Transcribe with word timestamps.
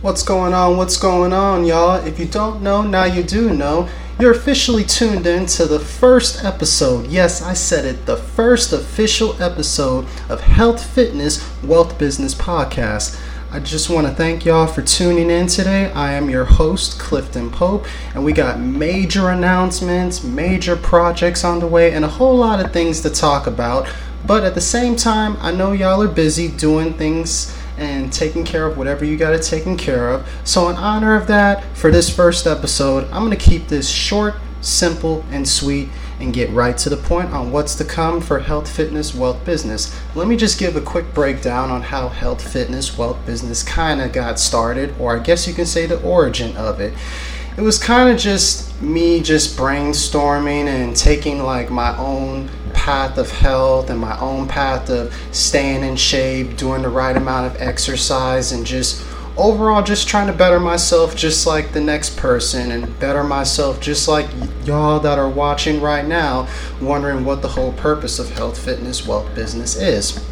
What's 0.00 0.22
going 0.22 0.54
on? 0.54 0.76
What's 0.76 0.96
going 0.96 1.32
on, 1.32 1.64
y'all? 1.64 1.96
If 2.06 2.20
you 2.20 2.26
don't 2.26 2.62
know, 2.62 2.82
now 2.82 3.02
you 3.02 3.24
do 3.24 3.52
know. 3.52 3.88
You're 4.20 4.30
officially 4.30 4.84
tuned 4.84 5.26
in 5.26 5.46
to 5.46 5.66
the 5.66 5.80
first 5.80 6.44
episode. 6.44 7.08
Yes, 7.08 7.42
I 7.42 7.54
said 7.54 7.84
it. 7.84 8.06
The 8.06 8.16
first 8.16 8.72
official 8.72 9.34
episode 9.42 10.06
of 10.28 10.40
Health, 10.40 10.88
Fitness, 10.94 11.44
Wealth 11.64 11.98
Business 11.98 12.32
Podcast. 12.32 13.20
I 13.50 13.58
just 13.58 13.90
want 13.90 14.06
to 14.06 14.14
thank 14.14 14.44
y'all 14.44 14.68
for 14.68 14.82
tuning 14.82 15.30
in 15.30 15.48
today. 15.48 15.90
I 15.90 16.12
am 16.12 16.30
your 16.30 16.44
host, 16.44 17.00
Clifton 17.00 17.50
Pope, 17.50 17.84
and 18.14 18.24
we 18.24 18.32
got 18.32 18.60
major 18.60 19.30
announcements, 19.30 20.22
major 20.22 20.76
projects 20.76 21.42
on 21.42 21.58
the 21.58 21.66
way, 21.66 21.92
and 21.92 22.04
a 22.04 22.08
whole 22.08 22.36
lot 22.36 22.64
of 22.64 22.72
things 22.72 23.00
to 23.00 23.10
talk 23.10 23.48
about. 23.48 23.92
But 24.24 24.44
at 24.44 24.54
the 24.54 24.60
same 24.60 24.94
time, 24.94 25.36
I 25.40 25.50
know 25.50 25.72
y'all 25.72 26.02
are 26.02 26.06
busy 26.06 26.46
doing 26.46 26.94
things 26.94 27.57
and 27.78 28.12
taking 28.12 28.44
care 28.44 28.66
of 28.66 28.76
whatever 28.76 29.04
you 29.04 29.16
got 29.16 29.30
to 29.30 29.38
taken 29.38 29.76
care 29.76 30.10
of. 30.10 30.28
So, 30.44 30.68
in 30.68 30.76
honor 30.76 31.14
of 31.14 31.26
that, 31.28 31.64
for 31.76 31.90
this 31.90 32.14
first 32.14 32.46
episode, 32.46 33.04
I'm 33.04 33.24
going 33.24 33.30
to 33.30 33.36
keep 33.36 33.68
this 33.68 33.88
short, 33.88 34.34
simple, 34.60 35.24
and 35.30 35.48
sweet 35.48 35.88
and 36.20 36.34
get 36.34 36.50
right 36.50 36.76
to 36.76 36.90
the 36.90 36.96
point 36.96 37.30
on 37.30 37.52
what's 37.52 37.76
to 37.76 37.84
come 37.84 38.20
for 38.20 38.40
health, 38.40 38.68
fitness, 38.68 39.14
wealth, 39.14 39.44
business. 39.44 39.96
Let 40.16 40.26
me 40.26 40.36
just 40.36 40.58
give 40.58 40.74
a 40.74 40.80
quick 40.80 41.14
breakdown 41.14 41.70
on 41.70 41.80
how 41.80 42.08
health, 42.08 42.46
fitness, 42.46 42.98
wealth, 42.98 43.24
business 43.24 43.62
kind 43.62 44.00
of 44.00 44.12
got 44.12 44.40
started, 44.40 44.94
or 44.98 45.16
I 45.16 45.22
guess 45.22 45.46
you 45.46 45.54
can 45.54 45.66
say 45.66 45.86
the 45.86 46.02
origin 46.02 46.56
of 46.56 46.80
it 46.80 46.92
it 47.58 47.62
was 47.62 47.76
kind 47.76 48.08
of 48.08 48.16
just 48.16 48.80
me 48.80 49.20
just 49.20 49.58
brainstorming 49.58 50.66
and 50.66 50.96
taking 50.96 51.42
like 51.42 51.70
my 51.70 51.96
own 51.98 52.48
path 52.88 53.18
of 53.18 53.30
health 53.30 53.90
and 53.90 54.00
my 54.00 54.18
own 54.18 54.48
path 54.48 54.88
of 54.88 55.14
staying 55.30 55.84
in 55.84 55.94
shape, 55.94 56.56
doing 56.56 56.80
the 56.80 56.88
right 56.88 57.18
amount 57.18 57.46
of 57.46 57.60
exercise, 57.60 58.52
and 58.52 58.64
just 58.64 59.04
overall 59.36 59.82
just 59.82 60.08
trying 60.08 60.26
to 60.26 60.32
better 60.32 60.58
myself 60.58 61.14
just 61.14 61.46
like 61.46 61.74
the 61.74 61.80
next 61.82 62.16
person 62.16 62.70
and 62.70 62.98
better 62.98 63.22
myself 63.22 63.78
just 63.78 64.08
like 64.08 64.26
y'all 64.64 64.98
that 64.98 65.18
are 65.18 65.28
watching 65.28 65.82
right 65.82 66.06
now, 66.06 66.48
wondering 66.80 67.26
what 67.26 67.42
the 67.42 67.48
whole 67.48 67.74
purpose 67.74 68.18
of 68.18 68.30
health, 68.30 68.58
fitness, 68.58 69.06
wealth, 69.06 69.34
business 69.34 69.76
is. 69.76 70.24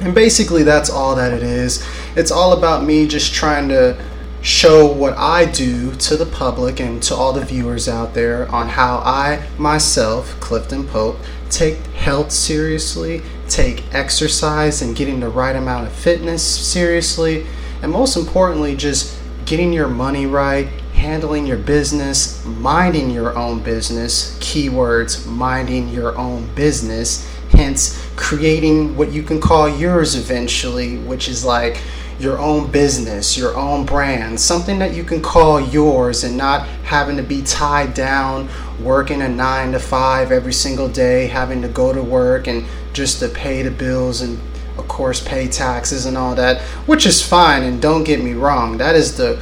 And 0.00 0.14
basically, 0.14 0.64
that's 0.64 0.90
all 0.90 1.16
that 1.16 1.32
it 1.32 1.42
is. 1.42 1.82
It's 2.14 2.30
all 2.30 2.52
about 2.52 2.84
me 2.84 3.08
just 3.08 3.32
trying 3.32 3.70
to 3.70 3.96
show 4.42 4.84
what 4.84 5.16
I 5.16 5.46
do 5.46 5.94
to 5.94 6.16
the 6.16 6.26
public 6.26 6.78
and 6.78 7.02
to 7.04 7.14
all 7.14 7.32
the 7.32 7.44
viewers 7.44 7.88
out 7.88 8.12
there 8.12 8.50
on 8.50 8.68
how 8.68 8.96
I 8.98 9.46
myself, 9.56 10.38
Clifton 10.40 10.86
Pope, 10.86 11.16
take 11.52 11.76
health 11.94 12.32
seriously, 12.32 13.22
take 13.48 13.84
exercise 13.94 14.82
and 14.82 14.96
getting 14.96 15.20
the 15.20 15.28
right 15.28 15.54
amount 15.54 15.86
of 15.86 15.92
fitness 15.92 16.42
seriously, 16.42 17.46
and 17.82 17.92
most 17.92 18.16
importantly, 18.16 18.74
just 18.74 19.18
getting 19.44 19.72
your 19.72 19.88
money 19.88 20.24
right, 20.26 20.66
handling 20.94 21.46
your 21.46 21.58
business, 21.58 22.44
minding 22.46 23.10
your 23.10 23.36
own 23.36 23.62
business, 23.62 24.38
keywords, 24.38 25.26
minding 25.26 25.88
your 25.88 26.16
own 26.16 26.46
business, 26.54 27.28
hence 27.50 28.02
creating 28.16 28.96
what 28.96 29.12
you 29.12 29.22
can 29.22 29.40
call 29.40 29.68
yours 29.68 30.14
eventually, 30.14 30.96
which 30.98 31.28
is 31.28 31.44
like 31.44 31.80
your 32.18 32.38
own 32.38 32.70
business, 32.70 33.36
your 33.36 33.56
own 33.56 33.84
brand, 33.84 34.40
something 34.40 34.78
that 34.78 34.94
you 34.94 35.02
can 35.02 35.20
call 35.20 35.60
yours 35.60 36.24
and 36.24 36.36
not 36.36 36.66
having 36.84 37.16
to 37.16 37.22
be 37.22 37.42
tied 37.42 37.92
down 37.94 38.48
working 38.80 39.22
a 39.22 39.28
nine 39.28 39.72
to 39.72 39.78
five 39.78 40.32
every 40.32 40.52
single 40.52 40.88
day, 40.88 41.26
having 41.26 41.62
to 41.62 41.68
go 41.68 41.92
to 41.92 42.02
work 42.02 42.46
and 42.46 42.64
just 42.92 43.20
to 43.20 43.28
pay 43.28 43.62
the 43.62 43.70
bills 43.70 44.20
and 44.20 44.38
of 44.78 44.88
course 44.88 45.20
pay 45.20 45.48
taxes 45.48 46.06
and 46.06 46.16
all 46.16 46.34
that, 46.34 46.60
which 46.86 47.06
is 47.06 47.22
fine 47.22 47.62
and 47.62 47.80
don't 47.80 48.04
get 48.04 48.22
me 48.22 48.32
wrong, 48.32 48.78
that 48.78 48.94
is 48.94 49.16
the 49.16 49.40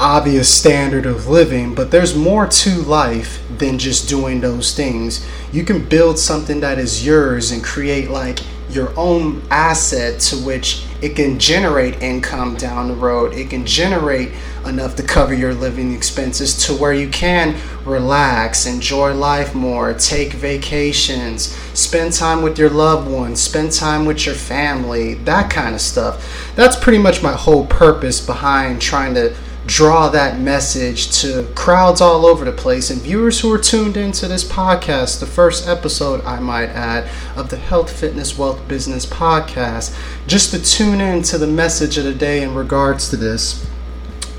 obvious 0.00 0.52
standard 0.52 1.04
of 1.04 1.28
living, 1.28 1.74
but 1.74 1.90
there's 1.90 2.16
more 2.16 2.46
to 2.46 2.70
life 2.82 3.42
than 3.58 3.78
just 3.78 4.08
doing 4.08 4.40
those 4.40 4.74
things. 4.74 5.26
You 5.52 5.62
can 5.62 5.84
build 5.84 6.18
something 6.18 6.60
that 6.60 6.78
is 6.78 7.04
yours 7.04 7.50
and 7.50 7.62
create 7.62 8.10
like 8.10 8.40
your 8.70 8.98
own 8.98 9.42
asset 9.50 10.20
to 10.20 10.36
which 10.36 10.86
it 11.02 11.16
can 11.16 11.38
generate 11.38 12.02
income 12.02 12.56
down 12.56 12.88
the 12.88 12.94
road. 12.94 13.32
It 13.34 13.50
can 13.50 13.64
generate 13.64 14.32
enough 14.66 14.96
to 14.96 15.02
cover 15.02 15.32
your 15.32 15.54
living 15.54 15.94
expenses 15.94 16.66
to 16.66 16.74
where 16.74 16.92
you 16.92 17.08
can 17.08 17.56
relax, 17.84 18.66
enjoy 18.66 19.14
life 19.14 19.54
more, 19.54 19.94
take 19.94 20.32
vacations, 20.34 21.56
spend 21.72 22.12
time 22.12 22.42
with 22.42 22.58
your 22.58 22.70
loved 22.70 23.10
ones, 23.10 23.40
spend 23.40 23.72
time 23.72 24.04
with 24.04 24.26
your 24.26 24.34
family, 24.34 25.14
that 25.14 25.50
kind 25.50 25.74
of 25.74 25.80
stuff. 25.80 26.52
That's 26.54 26.76
pretty 26.76 26.98
much 26.98 27.22
my 27.22 27.32
whole 27.32 27.66
purpose 27.66 28.24
behind 28.24 28.82
trying 28.82 29.14
to 29.14 29.34
draw 29.66 30.08
that 30.08 30.40
message 30.40 31.20
to 31.20 31.46
crowds 31.54 32.00
all 32.00 32.24
over 32.24 32.44
the 32.44 32.52
place 32.52 32.90
and 32.90 33.00
viewers 33.02 33.40
who 33.40 33.52
are 33.52 33.58
tuned 33.58 33.96
into 33.96 34.26
this 34.26 34.42
podcast, 34.44 35.20
the 35.20 35.26
first 35.26 35.68
episode, 35.68 36.24
I 36.24 36.40
might 36.40 36.70
add, 36.70 37.08
of 37.36 37.50
the 37.50 37.56
Health, 37.56 37.92
Fitness, 37.92 38.38
Wealth, 38.38 38.66
Business 38.66 39.04
podcast, 39.04 39.96
just 40.26 40.50
to 40.52 40.62
tune 40.62 41.00
in 41.00 41.22
to 41.24 41.38
the 41.38 41.46
message 41.46 41.98
of 41.98 42.04
the 42.04 42.14
day 42.14 42.42
in 42.42 42.54
regards 42.54 43.10
to 43.10 43.16
this. 43.16 43.66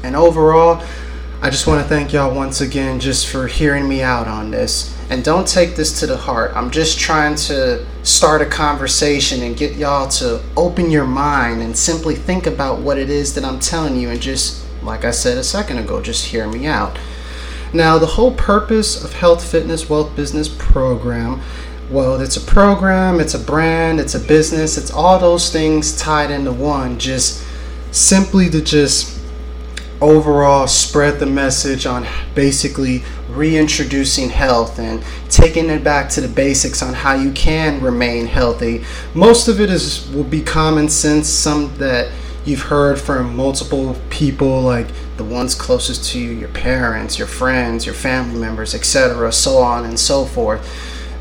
And 0.04 0.16
overall, 0.16 0.84
I 1.44 1.50
just 1.50 1.66
want 1.66 1.82
to 1.82 1.88
thank 1.88 2.14
y'all 2.14 2.36
once 2.36 2.62
again 2.62 3.00
just 3.00 3.28
for 3.28 3.48
hearing 3.48 3.88
me 3.88 4.02
out 4.02 4.28
on 4.28 4.52
this. 4.52 4.96
And 5.10 5.24
don't 5.24 5.48
take 5.48 5.76
this 5.76 6.00
to 6.00 6.08
the 6.08 6.18
heart. 6.18 6.52
I'm 6.56 6.72
just 6.72 7.00
trying 7.00 7.36
to 7.36 7.86
start 8.04 8.42
a 8.42 8.46
conversation 8.46 9.44
and 9.44 9.58
get 9.58 9.76
y'all 9.76 10.08
to 10.08 10.42
open 10.56 10.90
your 10.90 11.06
mind 11.06 11.62
and 11.62 11.76
simply 11.76 12.16
think 12.16 12.48
about 12.48 12.80
what 12.80 12.98
it 12.98 13.10
is 13.10 13.34
that 13.36 13.44
I'm 13.44 13.60
telling 13.60 13.98
you 13.98 14.10
and 14.10 14.22
just 14.22 14.66
like 14.82 15.06
I 15.06 15.12
said 15.12 15.38
a 15.38 15.44
second 15.44 15.78
ago, 15.78 16.02
just 16.02 16.28
hear 16.28 16.48
me 16.48 16.68
out. 16.68 16.98
Now, 17.74 17.98
the 17.98 18.06
whole 18.06 18.34
purpose 18.34 19.04
of 19.04 19.14
Health, 19.14 19.50
Fitness, 19.50 19.90
Wealth 19.90 20.16
Business 20.16 20.50
program 20.50 21.42
well, 21.92 22.22
it's 22.22 22.38
a 22.38 22.42
program, 22.42 23.20
it's 23.20 23.34
a 23.34 23.40
brand, 23.40 24.00
it's 24.00 24.16
a 24.16 24.20
business, 24.20 24.78
it's 24.78 24.92
all 24.92 25.20
those 25.20 25.52
things 25.52 25.98
tied 25.98 26.32
into 26.32 26.54
one. 26.54 26.98
Just 26.98 27.46
simply 27.92 28.50
to 28.50 28.62
just 28.62 29.20
overall 30.00 30.68
spread 30.68 31.20
the 31.20 31.26
message 31.26 31.86
on 31.86 32.08
basically 32.34 33.04
reintroducing 33.30 34.30
health 34.30 34.80
and 34.80 35.04
taking 35.30 35.70
it 35.70 35.84
back 35.84 36.10
to 36.10 36.22
the 36.22 36.30
basics 36.30 36.82
on 36.82 36.94
how 36.94 37.14
you 37.14 37.32
can 37.34 37.82
remain 37.82 38.26
healthy. 38.26 38.86
Most 39.14 39.50
of 39.50 39.60
it 39.60 39.70
is 39.70 40.10
will 40.12 40.24
be 40.24 40.42
common 40.42 40.88
sense, 40.88 41.28
some 41.28 41.76
that 41.78 42.10
you've 42.46 42.62
heard 42.64 43.00
from 43.00 43.36
multiple 43.36 43.96
people 44.10 44.62
like 44.62 44.88
the 45.18 45.24
ones 45.24 45.54
closest 45.54 46.12
to 46.12 46.20
you 46.20 46.32
your 46.32 46.50
parents 46.50 47.18
your 47.18 47.28
friends 47.28 47.86
your 47.86 47.96
family 47.96 48.40
members 48.40 48.74
etc 48.74 49.32
so 49.32 49.58
on 49.58 49.86
and 49.86 50.00
so 50.00 50.26
forth 50.26 50.68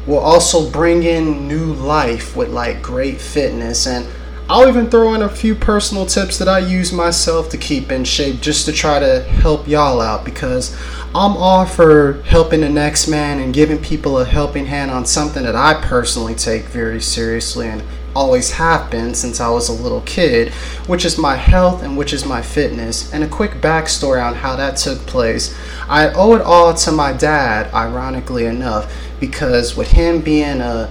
will 0.06 0.18
also 0.18 0.70
bring 0.70 1.02
in 1.02 1.46
new 1.46 1.72
life 1.74 2.36
with 2.36 2.48
like 2.48 2.82
great 2.82 3.20
fitness. 3.20 3.86
And 3.86 4.06
I'll 4.48 4.68
even 4.68 4.90
throw 4.90 5.14
in 5.14 5.22
a 5.22 5.28
few 5.28 5.54
personal 5.54 6.06
tips 6.06 6.38
that 6.38 6.48
I 6.48 6.58
use 6.58 6.92
myself 6.92 7.48
to 7.50 7.56
keep 7.56 7.92
in 7.92 8.04
shape 8.04 8.40
just 8.40 8.64
to 8.66 8.72
try 8.72 8.98
to 8.98 9.22
help 9.22 9.68
y'all 9.68 10.00
out 10.00 10.24
because 10.24 10.76
I'm 11.14 11.36
all 11.36 11.66
for 11.66 12.22
helping 12.22 12.62
the 12.62 12.68
next 12.68 13.06
man 13.06 13.38
and 13.38 13.54
giving 13.54 13.78
people 13.78 14.18
a 14.18 14.24
helping 14.24 14.66
hand 14.66 14.90
on 14.90 15.06
something 15.06 15.44
that 15.44 15.54
I 15.54 15.74
personally 15.74 16.34
take 16.34 16.64
very 16.64 17.00
seriously 17.00 17.68
and 17.68 17.82
always 18.14 18.52
have 18.52 18.90
been 18.90 19.14
since 19.14 19.40
I 19.40 19.48
was 19.50 19.68
a 19.68 19.72
little 19.72 20.00
kid, 20.02 20.52
which 20.86 21.04
is 21.04 21.18
my 21.18 21.36
health 21.36 21.82
and 21.82 21.96
which 21.96 22.12
is 22.12 22.24
my 22.24 22.42
fitness. 22.42 23.12
And 23.12 23.24
a 23.24 23.28
quick 23.28 23.52
backstory 23.60 24.24
on 24.24 24.34
how 24.34 24.56
that 24.56 24.76
took 24.76 24.98
place. 25.00 25.56
I 25.88 26.12
owe 26.12 26.34
it 26.34 26.42
all 26.42 26.74
to 26.74 26.92
my 26.92 27.12
dad, 27.12 27.72
ironically 27.72 28.46
enough, 28.46 28.92
because 29.20 29.76
with 29.76 29.90
him 29.90 30.20
being 30.20 30.60
a 30.60 30.90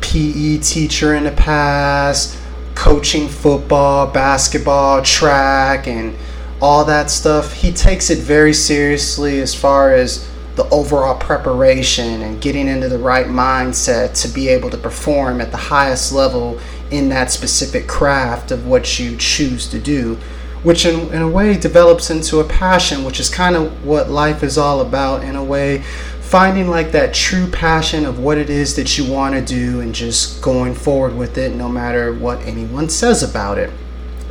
PE 0.00 0.58
teacher 0.58 1.14
in 1.14 1.24
the 1.24 1.32
past, 1.32 2.38
coaching 2.74 3.28
football, 3.28 4.06
basketball, 4.06 5.02
track, 5.02 5.88
and 5.88 6.16
all 6.60 6.84
that 6.84 7.10
stuff, 7.10 7.52
he 7.52 7.72
takes 7.72 8.10
it 8.10 8.18
very 8.18 8.52
seriously 8.52 9.40
as 9.40 9.54
far 9.54 9.92
as 9.92 10.28
the 10.58 10.68
overall 10.70 11.16
preparation 11.16 12.22
and 12.22 12.40
getting 12.40 12.66
into 12.66 12.88
the 12.88 12.98
right 12.98 13.26
mindset 13.26 14.20
to 14.20 14.26
be 14.26 14.48
able 14.48 14.68
to 14.68 14.76
perform 14.76 15.40
at 15.40 15.52
the 15.52 15.56
highest 15.56 16.12
level 16.12 16.58
in 16.90 17.08
that 17.08 17.30
specific 17.30 17.86
craft 17.86 18.50
of 18.50 18.66
what 18.66 18.98
you 18.98 19.16
choose 19.18 19.68
to 19.68 19.78
do, 19.78 20.16
which 20.64 20.84
in, 20.84 21.14
in 21.14 21.22
a 21.22 21.28
way 21.28 21.56
develops 21.56 22.10
into 22.10 22.40
a 22.40 22.44
passion, 22.44 23.04
which 23.04 23.20
is 23.20 23.28
kind 23.28 23.54
of 23.54 23.84
what 23.84 24.10
life 24.10 24.42
is 24.42 24.58
all 24.58 24.80
about 24.80 25.22
in 25.22 25.36
a 25.36 25.44
way. 25.44 25.78
Finding 26.22 26.68
like 26.68 26.90
that 26.90 27.14
true 27.14 27.48
passion 27.52 28.04
of 28.04 28.18
what 28.18 28.36
it 28.36 28.50
is 28.50 28.74
that 28.74 28.98
you 28.98 29.10
want 29.10 29.36
to 29.36 29.40
do 29.40 29.80
and 29.80 29.94
just 29.94 30.42
going 30.42 30.74
forward 30.74 31.16
with 31.16 31.38
it 31.38 31.54
no 31.54 31.68
matter 31.68 32.12
what 32.12 32.40
anyone 32.40 32.88
says 32.88 33.22
about 33.22 33.58
it. 33.58 33.70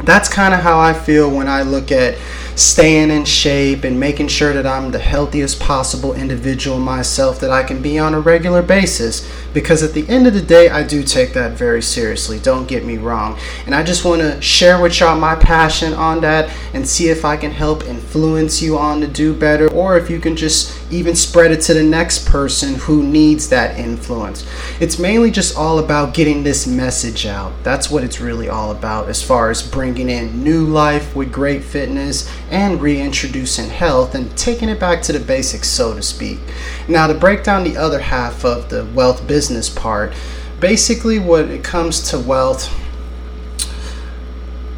That's 0.04 0.30
kind 0.30 0.54
of 0.54 0.62
how 0.62 0.80
I 0.80 0.94
feel 0.94 1.30
when 1.30 1.48
I 1.48 1.64
look 1.64 1.92
at 1.92 2.18
staying 2.56 3.12
in 3.12 3.24
shape 3.24 3.84
and 3.84 4.00
making 4.00 4.28
sure 4.28 4.52
that 4.52 4.66
I'm 4.66 4.90
the 4.90 5.00
healthiest 5.00 5.60
possible 5.60 6.14
individual 6.14 6.80
myself 6.80 7.40
that 7.42 7.52
I 7.52 7.62
can 7.62 7.84
be 7.84 8.00
on 8.00 8.16
a 8.16 8.20
regular 8.20 8.62
basis. 8.62 9.32
Because 9.54 9.82
at 9.82 9.94
the 9.94 10.08
end 10.08 10.28
of 10.28 10.34
the 10.34 10.42
day, 10.42 10.70
I 10.70 10.84
do 10.84 11.04
take 11.04 11.34
that 11.34 11.54
very 11.54 11.82
seriously. 11.82 12.40
Don't 12.40 12.68
get 12.68 12.86
me 12.86 12.98
wrong. 12.98 13.40
And 13.66 13.74
I 13.74 13.84
just 13.84 14.06
want 14.06 14.22
to 14.22 14.40
share 14.42 14.80
with 14.80 15.00
y'all 15.00 15.20
my 15.20 15.36
passion 15.36 15.94
on 15.94 16.22
that 16.22 16.56
and 16.74 16.88
see 16.88 17.10
if 17.10 17.26
I 17.26 17.38
can 17.38 17.52
help 17.52 17.84
influence 17.84 18.62
you 18.62 18.78
on 18.78 19.02
to 19.02 19.08
do 19.08 19.34
better 19.34 19.68
or 19.72 19.98
if 19.98 20.10
you 20.10 20.20
can 20.20 20.36
just 20.36 20.76
even 20.92 21.16
spread 21.16 21.52
it 21.52 21.62
to 21.62 21.74
the 21.74 21.84
next 21.84 22.28
person 22.28 22.76
who 22.76 23.04
needs 23.04 23.50
that 23.50 23.80
influence. 23.80 24.48
It's 24.80 25.00
mainly 25.00 25.32
just 25.32 25.58
all 25.58 25.80
about 25.80 26.14
getting 26.14 26.44
this 26.44 26.68
message 26.68 27.26
out. 27.26 27.52
That's 27.64 27.90
what 27.90 28.04
it's 28.04 28.20
really 28.20 28.50
all 28.50 28.72
about 28.72 29.10
as 29.10 29.24
far 29.24 29.50
as 29.50 29.68
bringing 29.68 29.87
in 29.96 30.44
new 30.44 30.66
life 30.66 31.16
with 31.16 31.32
great 31.32 31.64
fitness 31.64 32.30
and 32.50 32.82
reintroducing 32.82 33.70
health 33.70 34.16
and 34.16 34.36
taking 34.36 34.70
it 34.70 34.80
back 34.80 35.02
to 35.04 35.14
the 35.14 35.20
basics, 35.20 35.70
so 35.70 35.94
to 35.94 36.02
speak. 36.02 36.40
Now, 36.88 37.08
to 37.08 37.14
break 37.14 37.44
down 37.44 37.64
the 37.64 37.78
other 37.78 38.00
half 38.00 38.44
of 38.44 38.70
the 38.70 38.86
wealth 38.94 39.28
business 39.28 39.70
part, 39.70 40.14
basically, 40.60 41.20
when 41.20 41.52
it 41.52 41.64
comes 41.64 42.10
to 42.10 42.20
wealth, 42.20 42.74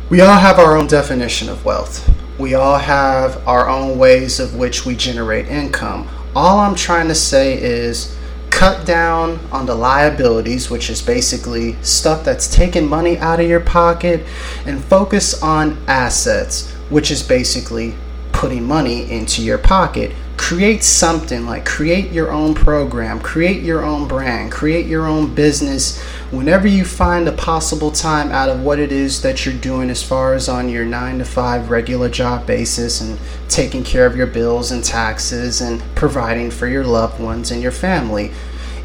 we 0.09 0.21
all 0.21 0.37
have 0.37 0.59
our 0.59 0.75
own 0.75 0.87
definition 0.87 1.49
of 1.49 1.65
wealth. 1.65 2.07
We 2.37 2.53
all 2.53 2.77
have 2.77 3.47
our 3.47 3.67
own 3.69 3.97
ways 3.97 4.39
of 4.39 4.55
which 4.55 4.85
we 4.85 4.95
generate 4.95 5.47
income. 5.47 6.07
All 6.35 6.59
I'm 6.59 6.75
trying 6.75 7.07
to 7.07 7.15
say 7.15 7.61
is 7.61 8.15
cut 8.59 8.85
down 8.85 9.39
on 9.53 9.65
the 9.65 9.73
liabilities, 9.73 10.69
which 10.69 10.89
is 10.89 11.01
basically 11.01 11.81
stuff 11.81 12.25
that's 12.25 12.53
taking 12.53 12.85
money 12.85 13.17
out 13.17 13.39
of 13.39 13.47
your 13.47 13.61
pocket, 13.61 14.19
and 14.65 14.83
focus 14.83 15.41
on 15.41 15.81
assets, 15.87 16.69
which 16.89 17.09
is 17.09 17.23
basically 17.23 17.95
putting 18.33 18.61
money 18.61 19.09
into 19.09 19.41
your 19.41 19.57
pocket. 19.57 20.11
Create 20.35 20.83
something 20.83 21.45
like 21.45 21.65
create 21.65 22.11
your 22.11 22.33
own 22.33 22.53
program, 22.53 23.21
create 23.21 23.63
your 23.63 23.81
own 23.81 24.09
brand, 24.09 24.51
create 24.51 24.85
your 24.87 25.07
own 25.07 25.33
business. 25.33 25.97
Whenever 26.29 26.67
you 26.67 26.83
find 26.83 27.29
a 27.29 27.31
possible 27.31 27.91
time 27.91 28.29
out 28.29 28.49
of 28.49 28.61
what 28.61 28.77
it 28.77 28.91
is 28.91 29.21
that 29.21 29.45
you're 29.45 29.55
doing 29.55 29.89
as 29.89 30.03
far 30.03 30.33
as 30.33 30.49
on 30.49 30.67
your 30.67 30.83
9 30.83 31.19
to 31.19 31.25
5 31.25 31.69
regular 31.69 32.09
job 32.09 32.45
basis 32.45 32.99
and 32.99 33.17
taking 33.47 33.85
care 33.85 34.05
of 34.05 34.17
your 34.17 34.27
bills 34.27 34.69
and 34.69 34.83
taxes 34.83 35.61
and 35.61 35.81
providing 35.95 36.51
for 36.51 36.67
your 36.67 36.83
loved 36.83 37.21
ones 37.21 37.51
and 37.51 37.61
your 37.61 37.71
family 37.71 38.33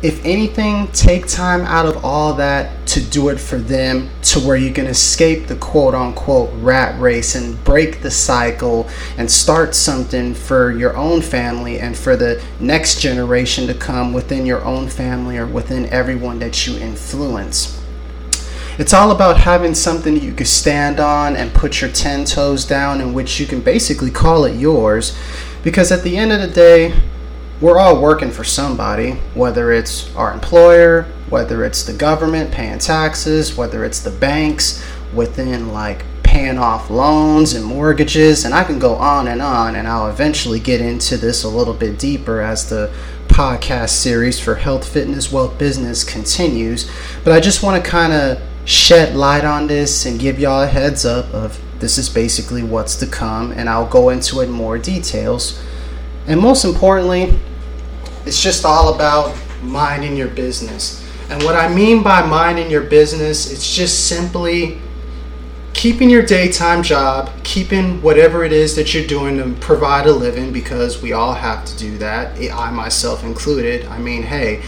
if 0.05 0.23
anything, 0.23 0.87
take 0.89 1.27
time 1.27 1.62
out 1.62 1.87
of 1.87 2.05
all 2.05 2.35
that 2.35 2.87
to 2.89 3.01
do 3.01 3.31
it 3.31 3.41
for 3.41 3.56
them 3.56 4.11
to 4.21 4.39
where 4.39 4.55
you 4.55 4.71
can 4.71 4.85
escape 4.87 5.47
the 5.47 5.56
quote 5.56 5.95
unquote 5.95 6.51
rat 6.56 7.01
race 7.01 7.35
and 7.35 7.65
break 7.65 8.03
the 8.03 8.11
cycle 8.11 8.87
and 9.17 9.31
start 9.31 9.75
something 9.75 10.35
for 10.35 10.73
your 10.73 10.95
own 10.95 11.23
family 11.23 11.81
and 11.81 11.97
for 11.97 12.17
the 12.17 12.39
next 12.61 13.01
generation 13.01 13.67
to 13.67 13.73
come 13.73 14.12
within 14.12 14.45
your 14.45 14.62
own 14.62 14.89
family 14.89 15.39
or 15.39 15.47
within 15.47 15.87
everyone 15.87 16.39
that 16.39 16.67
you 16.67 16.77
influence. 16.77 17.83
It's 18.77 18.93
all 18.93 19.11
about 19.11 19.39
having 19.39 19.75
something 19.75 20.12
that 20.12 20.23
you 20.23 20.35
can 20.35 20.45
stand 20.45 21.01
on 21.01 21.35
and 21.35 21.55
put 21.55 21.81
your 21.81 21.91
10 21.91 22.27
toes 22.27 22.67
down 22.67 23.01
in 23.01 23.15
which 23.15 23.41
you 23.41 23.47
can 23.47 23.62
basically 23.62 24.11
call 24.11 24.45
it 24.45 24.55
yours. 24.55 25.17
Because 25.62 25.91
at 25.91 26.03
the 26.03 26.19
end 26.19 26.31
of 26.31 26.43
the 26.43 26.49
day, 26.49 26.95
we're 27.61 27.79
all 27.79 28.01
working 28.01 28.31
for 28.31 28.45
somebody, 28.45 29.12
whether 29.35 29.73
it's 29.73 30.15
our 30.17 30.33
employer, 30.33 31.05
whether 31.31 31.65
it's 31.65 31.85
the 31.85 31.93
government 31.93 32.51
paying 32.53 32.79
taxes, 32.79 33.56
whether 33.56 33.85
it's 33.85 34.01
the 34.01 34.11
banks 34.11 34.85
within 35.15 35.73
like 35.73 36.05
paying 36.23 36.59
off 36.59 36.91
loans 36.91 37.55
and 37.55 37.65
mortgages, 37.65 38.45
and 38.45 38.53
I 38.53 38.65
can 38.65 38.79
go 38.81 38.97
on 38.97 39.29
and 39.29 39.41
on, 39.41 39.77
and 39.77 39.87
I'll 39.87 40.11
eventually 40.11 40.59
get 40.59 40.81
into 40.81 41.17
this 41.17 41.45
a 41.45 41.49
little 41.49 41.75
bit 41.75 41.99
deeper 41.99 42.41
as 42.41 42.69
the 42.69 42.93
podcast 43.29 43.91
series 43.91 44.41
for 44.41 44.56
health, 44.56 44.89
fitness, 44.89 45.33
wealth, 45.33 45.59
business 45.59 46.03
continues. 46.03 46.91
But 47.23 47.33
I 47.33 47.41
just 47.41 47.62
want 47.62 47.83
to 47.83 47.89
kind 47.89 48.12
of 48.12 48.41
shed 48.65 49.15
light 49.15 49.45
on 49.45 49.67
this 49.67 50.06
and 50.06 50.19
give 50.19 50.39
y'all 50.39 50.62
a 50.62 50.67
heads 50.67 51.05
up 51.05 51.33
of 51.33 51.61
this 51.79 51.99
is 51.99 52.09
basically 52.09 52.62
what's 52.62 52.97
to 52.97 53.06
come, 53.06 53.53
and 53.53 53.69
I'll 53.69 53.89
go 53.89 54.09
into 54.09 54.41
it 54.41 54.45
in 54.45 54.51
more 54.51 54.79
details. 54.79 55.62
And 56.26 56.41
most 56.41 56.65
importantly, 56.65 57.38
it's 58.25 58.43
just 58.43 58.65
all 58.65 58.94
about 58.94 59.37
minding 59.62 60.17
your 60.17 60.29
business. 60.29 61.03
And 61.31 61.43
what 61.43 61.56
I 61.56 61.73
mean 61.73 62.03
by 62.03 62.25
minding 62.25 62.71
your 62.71 62.82
business, 62.82 63.50
it's 63.50 63.75
just 63.75 64.09
simply 64.09 64.79
keeping 65.73 66.09
your 66.09 66.23
daytime 66.23 66.82
job, 66.82 67.31
keeping 67.43 68.00
whatever 68.00 68.44
it 68.44 68.53
is 68.53 68.76
that 68.76 68.94
you're 68.94 69.06
doing 69.06 69.37
to 69.37 69.61
provide 69.61 70.06
a 70.06 70.12
living 70.12 70.53
because 70.53 71.03
we 71.03 71.12
all 71.12 71.35
have 71.35 71.65
to 71.65 71.76
do 71.76 71.99
that, 71.99 72.38
eh, 72.41 72.55
I 72.55 72.70
myself 72.70 73.25
included. 73.25 73.87
I 73.87 73.99
mean, 73.99 74.23
hey, 74.23 74.62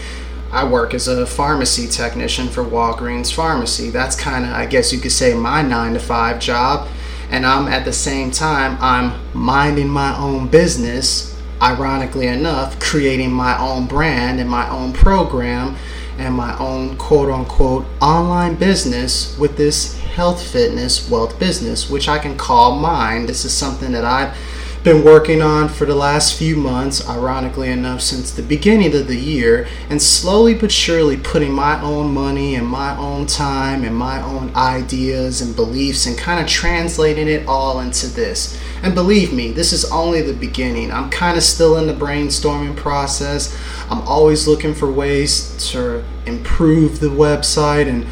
I 0.51 0.63
work 0.67 0.93
as 0.93 1.07
a 1.07 1.25
pharmacy 1.25 1.87
technician 1.87 2.49
for 2.49 2.63
Walgreens 2.63 3.33
Pharmacy. 3.33 3.89
That's 3.89 4.15
kind 4.15 4.45
of, 4.45 4.51
I 4.51 4.65
guess 4.65 4.93
you 4.93 4.99
could 4.99 5.11
say, 5.11 5.33
my 5.33 5.61
nine 5.61 5.93
to 5.93 5.99
five 5.99 6.39
job. 6.39 6.87
And 7.29 7.45
I'm 7.45 7.67
at 7.67 7.83
the 7.83 7.93
same 7.93 8.31
time, 8.31 8.77
I'm 8.79 9.19
minding 9.33 9.89
my 9.89 10.17
own 10.17 10.47
business 10.47 11.36
ironically 11.61 12.27
enough, 12.27 12.79
creating 12.79 13.31
my 13.31 13.57
own 13.59 13.85
brand 13.87 14.39
and 14.39 14.49
my 14.49 14.69
own 14.69 14.93
program 14.93 15.75
and 16.17 16.33
my 16.33 16.57
own 16.57 16.97
quote 16.97 17.29
unquote 17.29 17.85
online 18.01 18.55
business 18.55 19.37
with 19.37 19.57
this 19.57 19.97
health, 19.99 20.41
fitness, 20.41 21.09
wealth 21.09 21.39
business, 21.39 21.89
which 21.89 22.07
I 22.09 22.17
can 22.19 22.37
call 22.37 22.79
mine. 22.79 23.25
This 23.25 23.45
is 23.45 23.53
something 23.53 23.91
that 23.91 24.03
I've 24.03 24.35
been 24.83 25.03
working 25.03 25.41
on 25.41 25.67
for 25.67 25.85
the 25.85 25.95
last 25.95 26.37
few 26.37 26.55
months, 26.55 27.07
ironically 27.07 27.69
enough, 27.69 28.01
since 28.01 28.31
the 28.31 28.41
beginning 28.41 28.95
of 28.95 29.07
the 29.07 29.17
year, 29.17 29.67
and 29.89 30.01
slowly 30.01 30.53
but 30.53 30.71
surely 30.71 31.17
putting 31.17 31.51
my 31.51 31.81
own 31.81 32.13
money 32.13 32.55
and 32.55 32.65
my 32.65 32.95
own 32.97 33.25
time 33.25 33.83
and 33.83 33.95
my 33.95 34.21
own 34.21 34.55
ideas 34.55 35.41
and 35.41 35.55
beliefs 35.55 36.05
and 36.05 36.17
kind 36.17 36.39
of 36.39 36.47
translating 36.47 37.27
it 37.27 37.47
all 37.47 37.79
into 37.79 38.07
this. 38.07 38.59
And 38.83 38.93
believe 38.93 39.33
me, 39.33 39.51
this 39.51 39.73
is 39.73 39.91
only 39.91 40.21
the 40.21 40.33
beginning. 40.33 40.91
I'm 40.91 41.09
kind 41.09 41.37
of 41.37 41.43
still 41.43 41.77
in 41.77 41.87
the 41.87 41.93
brainstorming 41.93 42.75
process. 42.75 43.57
I'm 43.89 44.01
always 44.01 44.47
looking 44.47 44.73
for 44.73 44.91
ways 44.91 45.55
to 45.71 46.03
improve 46.25 46.99
the 46.99 47.07
website 47.07 47.87
and 47.87 48.05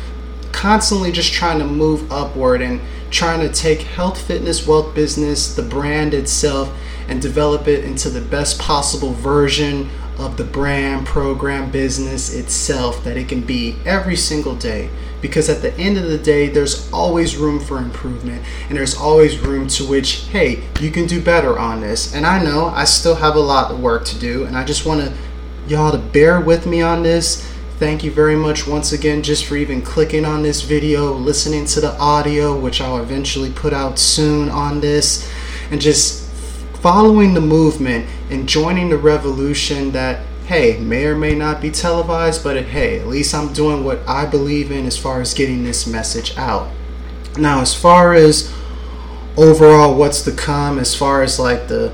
constantly 0.51 1.11
just 1.11 1.33
trying 1.33 1.59
to 1.59 1.65
move 1.65 2.11
upward 2.11 2.61
and 2.61 2.81
trying 3.09 3.39
to 3.39 3.53
take 3.53 3.81
health, 3.81 4.21
fitness, 4.21 4.67
wealth 4.67 4.93
business, 4.95 5.55
the 5.55 5.63
brand 5.63 6.13
itself, 6.13 6.75
and 7.07 7.21
develop 7.21 7.67
it 7.67 7.83
into 7.83 8.09
the 8.09 8.21
best 8.21 8.59
possible 8.59 9.13
version 9.13 9.89
of 10.17 10.37
the 10.37 10.43
brand, 10.43 11.05
program, 11.05 11.69
business 11.71 12.33
itself 12.33 13.03
that 13.03 13.17
it 13.17 13.27
can 13.27 13.41
be 13.41 13.75
every 13.85 14.15
single 14.15 14.55
day. 14.55 14.89
Because 15.21 15.49
at 15.49 15.61
the 15.61 15.73
end 15.77 15.97
of 15.97 16.05
the 16.05 16.17
day, 16.17 16.49
there's 16.49 16.91
always 16.91 17.35
room 17.35 17.59
for 17.59 17.77
improvement 17.77 18.43
and 18.69 18.77
there's 18.77 18.95
always 18.95 19.39
room 19.39 19.67
to 19.69 19.85
which, 19.85 20.25
hey, 20.27 20.63
you 20.79 20.91
can 20.91 21.07
do 21.07 21.21
better 21.21 21.57
on 21.57 21.81
this. 21.81 22.13
And 22.13 22.25
I 22.25 22.43
know 22.43 22.67
I 22.67 22.85
still 22.85 23.15
have 23.15 23.35
a 23.35 23.39
lot 23.39 23.71
of 23.71 23.79
work 23.79 24.05
to 24.05 24.19
do, 24.19 24.45
and 24.45 24.57
I 24.57 24.63
just 24.63 24.85
want 24.85 25.01
to 25.01 25.13
y'all 25.67 25.91
to 25.91 25.97
bear 25.97 26.39
with 26.39 26.67
me 26.67 26.81
on 26.81 27.01
this 27.01 27.51
Thank 27.77 28.05
you 28.05 28.11
very 28.11 28.37
much 28.37 28.65
once 28.65 28.93
again 28.93 29.21
just 29.21 29.43
for 29.43 29.57
even 29.57 29.81
clicking 29.81 30.23
on 30.23 30.43
this 30.43 30.61
video, 30.61 31.11
listening 31.11 31.65
to 31.65 31.81
the 31.81 31.91
audio, 31.99 32.57
which 32.57 32.79
I'll 32.79 33.03
eventually 33.03 33.51
put 33.51 33.73
out 33.73 33.99
soon 33.99 34.47
on 34.47 34.79
this, 34.79 35.29
and 35.71 35.81
just 35.81 36.31
following 36.75 37.33
the 37.33 37.41
movement 37.41 38.07
and 38.29 38.47
joining 38.47 38.87
the 38.87 38.97
revolution 38.97 39.91
that, 39.91 40.25
hey, 40.45 40.77
may 40.79 41.05
or 41.05 41.17
may 41.17 41.35
not 41.35 41.59
be 41.59 41.69
televised, 41.69 42.45
but 42.45 42.63
hey, 42.63 42.97
at 42.97 43.07
least 43.07 43.35
I'm 43.35 43.51
doing 43.51 43.83
what 43.83 44.07
I 44.07 44.25
believe 44.25 44.71
in 44.71 44.85
as 44.85 44.97
far 44.97 45.19
as 45.19 45.33
getting 45.33 45.65
this 45.65 45.85
message 45.85 46.37
out. 46.37 46.71
Now, 47.37 47.59
as 47.59 47.75
far 47.75 48.13
as 48.13 48.53
overall 49.35 49.97
what's 49.97 50.21
to 50.21 50.31
come, 50.31 50.79
as 50.79 50.95
far 50.95 51.23
as 51.23 51.39
like 51.39 51.67
the 51.67 51.93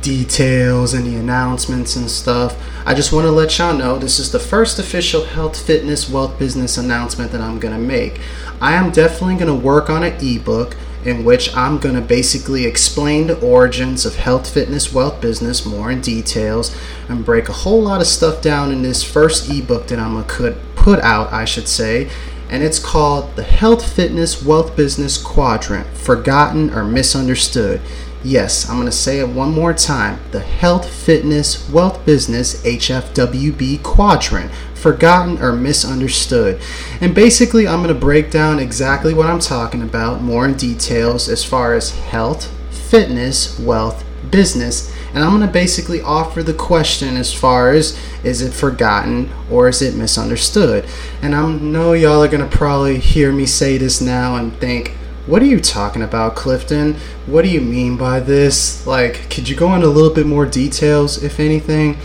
details 0.00 0.94
and 0.94 1.04
the 1.04 1.16
announcements 1.16 1.96
and 1.96 2.10
stuff. 2.10 2.56
I 2.88 2.94
just 2.94 3.12
want 3.12 3.26
to 3.26 3.30
let 3.30 3.58
y'all 3.58 3.76
know 3.76 3.98
this 3.98 4.18
is 4.18 4.32
the 4.32 4.38
first 4.38 4.78
official 4.78 5.26
health, 5.26 5.60
fitness, 5.60 6.08
wealth 6.08 6.38
business 6.38 6.78
announcement 6.78 7.32
that 7.32 7.42
I'm 7.42 7.58
going 7.58 7.74
to 7.74 7.78
make. 7.78 8.18
I 8.62 8.72
am 8.72 8.92
definitely 8.92 9.34
going 9.34 9.54
to 9.54 9.66
work 9.66 9.90
on 9.90 10.02
an 10.02 10.16
ebook 10.24 10.74
in 11.04 11.22
which 11.22 11.54
I'm 11.54 11.76
going 11.76 11.96
to 11.96 12.00
basically 12.00 12.64
explain 12.64 13.26
the 13.26 13.38
origins 13.46 14.06
of 14.06 14.16
health, 14.16 14.48
fitness, 14.48 14.90
wealth 14.90 15.20
business 15.20 15.66
more 15.66 15.90
in 15.90 16.00
details 16.00 16.74
and 17.10 17.26
break 17.26 17.50
a 17.50 17.52
whole 17.52 17.82
lot 17.82 18.00
of 18.00 18.06
stuff 18.06 18.40
down 18.40 18.72
in 18.72 18.80
this 18.80 19.02
first 19.04 19.50
ebook 19.50 19.88
that 19.88 19.98
I'm 19.98 20.14
going 20.14 20.54
to 20.54 20.58
put 20.74 21.00
out, 21.00 21.30
I 21.30 21.44
should 21.44 21.68
say. 21.68 22.08
And 22.48 22.62
it's 22.62 22.78
called 22.78 23.36
The 23.36 23.42
Health, 23.42 23.86
Fitness, 23.86 24.42
Wealth 24.42 24.74
Business 24.74 25.18
Quadrant 25.18 25.86
Forgotten 25.88 26.70
or 26.70 26.84
Misunderstood. 26.84 27.82
Yes, 28.24 28.68
I'm 28.68 28.76
going 28.76 28.86
to 28.86 28.92
say 28.92 29.20
it 29.20 29.28
one 29.28 29.52
more 29.52 29.72
time. 29.72 30.18
The 30.32 30.40
Health, 30.40 30.92
Fitness, 30.92 31.70
Wealth 31.70 32.04
Business 32.04 32.60
HFWB 32.64 33.82
Quadrant 33.84 34.50
forgotten 34.74 35.40
or 35.42 35.52
misunderstood. 35.52 36.60
And 37.00 37.14
basically, 37.14 37.68
I'm 37.68 37.82
going 37.82 37.94
to 37.94 38.00
break 38.00 38.30
down 38.30 38.58
exactly 38.58 39.14
what 39.14 39.26
I'm 39.26 39.40
talking 39.40 39.82
about 39.82 40.22
more 40.22 40.44
in 40.46 40.54
details 40.54 41.28
as 41.28 41.44
far 41.44 41.74
as 41.74 41.90
health, 41.90 42.52
fitness, 42.70 43.58
wealth, 43.58 44.04
business. 44.30 44.92
And 45.14 45.24
I'm 45.24 45.30
going 45.30 45.46
to 45.46 45.52
basically 45.52 46.00
offer 46.00 46.42
the 46.42 46.54
question 46.54 47.16
as 47.16 47.32
far 47.32 47.72
as 47.72 47.98
is 48.24 48.42
it 48.42 48.52
forgotten 48.52 49.30
or 49.50 49.68
is 49.68 49.80
it 49.80 49.94
misunderstood? 49.94 50.86
And 51.22 51.34
I 51.34 51.50
know 51.52 51.92
y'all 51.92 52.22
are 52.22 52.28
going 52.28 52.48
to 52.48 52.56
probably 52.56 52.98
hear 52.98 53.32
me 53.32 53.46
say 53.46 53.78
this 53.78 54.00
now 54.00 54.36
and 54.36 54.52
think, 54.58 54.96
what 55.28 55.42
are 55.42 55.46
you 55.46 55.60
talking 55.60 56.00
about, 56.00 56.34
Clifton? 56.34 56.94
What 57.26 57.42
do 57.42 57.50
you 57.50 57.60
mean 57.60 57.98
by 57.98 58.18
this? 58.18 58.86
Like, 58.86 59.28
could 59.28 59.46
you 59.46 59.54
go 59.54 59.74
into 59.74 59.86
a 59.86 59.90
little 59.90 60.12
bit 60.12 60.26
more 60.26 60.46
details, 60.46 61.22
if 61.22 61.38
anything? 61.38 61.98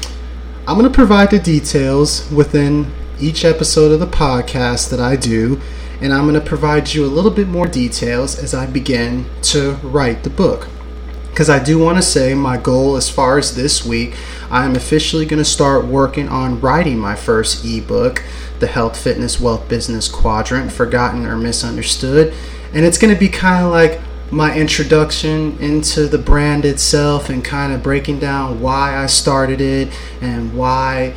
I'm 0.68 0.78
going 0.78 0.92
to 0.92 0.94
provide 0.94 1.32
the 1.32 1.40
details 1.40 2.30
within 2.30 2.94
each 3.22 3.46
episode 3.46 3.94
of 3.94 4.02
the 4.02 4.08
podcast 4.08 4.90
that 4.90 5.00
I 5.00 5.16
do, 5.16 5.62
and 6.02 6.14
I'm 6.14 6.24
going 6.28 6.34
to 6.34 6.46
provide 6.46 6.94
you 6.94 7.06
a 7.06 7.08
little 7.08 7.32
bit 7.32 7.48
more 7.48 7.66
details 7.66 8.38
as 8.38 8.54
I 8.54 8.66
begin 8.66 9.26
to 9.44 9.76
write 9.84 10.24
the 10.24 10.30
book. 10.30 10.68
Because 11.30 11.50
I 11.50 11.64
do 11.64 11.80
want 11.80 11.98
to 11.98 12.04
say 12.04 12.34
my 12.34 12.58
goal 12.58 12.98
as 12.98 13.10
far 13.10 13.38
as 13.38 13.56
this 13.56 13.86
week, 13.86 14.16
I 14.52 14.66
am 14.66 14.76
officially 14.76 15.26
going 15.26 15.42
to 15.42 15.46
start 15.46 15.86
working 15.86 16.28
on 16.28 16.60
writing 16.60 17.00
my 17.00 17.16
first 17.16 17.64
ebook, 17.64 18.22
The 18.60 18.68
Health, 18.68 19.00
Fitness, 19.00 19.40
Wealth, 19.40 19.70
Business 19.70 20.10
Quadrant 20.10 20.74
Forgotten 20.74 21.26
or 21.26 21.38
Misunderstood. 21.38 22.34
And 22.74 22.86
it's 22.86 22.98
going 22.98 23.14
to 23.14 23.20
be 23.20 23.30
kind 23.30 23.66
of 23.66 23.72
like 23.72 24.02
my 24.32 24.56
introduction 24.58 25.58
into 25.60 26.08
the 26.08 26.18
brand 26.18 26.66
itself 26.66 27.30
and 27.30 27.46
kind 27.46 27.72
of 27.72 27.84
breaking 27.84 28.20
down 28.20 28.60
why 28.60 28.98
I 28.98 29.06
started 29.06 29.62
it 29.62 29.94
and 30.22 30.58
why 30.58 31.14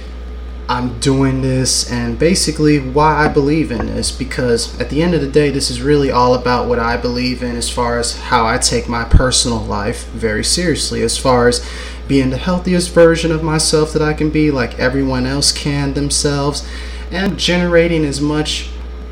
I'm 0.68 0.98
doing 0.98 1.42
this 1.42 1.90
and 1.90 2.18
basically 2.18 2.78
why 2.78 3.25
I 3.25 3.28
believe 3.28 3.70
in 3.70 3.86
this. 3.86 4.12
Because 4.12 4.78
at 4.80 4.90
the 4.90 5.02
end 5.02 5.14
of 5.14 5.20
the 5.22 5.30
day, 5.30 5.50
this 5.50 5.70
is 5.70 5.80
really 5.80 6.10
all 6.10 6.34
about 6.34 6.68
what 6.68 6.78
I 6.78 6.96
believe 6.96 7.42
in 7.42 7.56
as 7.56 7.70
far 7.70 7.98
as 7.98 8.16
how 8.16 8.46
I 8.46 8.58
take 8.58 8.88
my 8.88 9.04
personal 9.04 9.60
life 9.60 10.06
very 10.08 10.44
seriously, 10.44 11.02
as 11.02 11.16
far 11.16 11.48
as 11.48 11.66
being 12.06 12.30
the 12.30 12.36
healthiest 12.36 12.92
version 12.92 13.32
of 13.32 13.42
myself 13.42 13.92
that 13.92 14.02
I 14.02 14.12
can 14.12 14.28
be, 14.28 14.50
like 14.50 14.78
everyone 14.78 15.25
else 15.25 15.52
can 15.52 15.94
themselves, 15.94 16.68
and 17.10 17.38
generating 17.38 18.04
as 18.04 18.20
much 18.20 18.68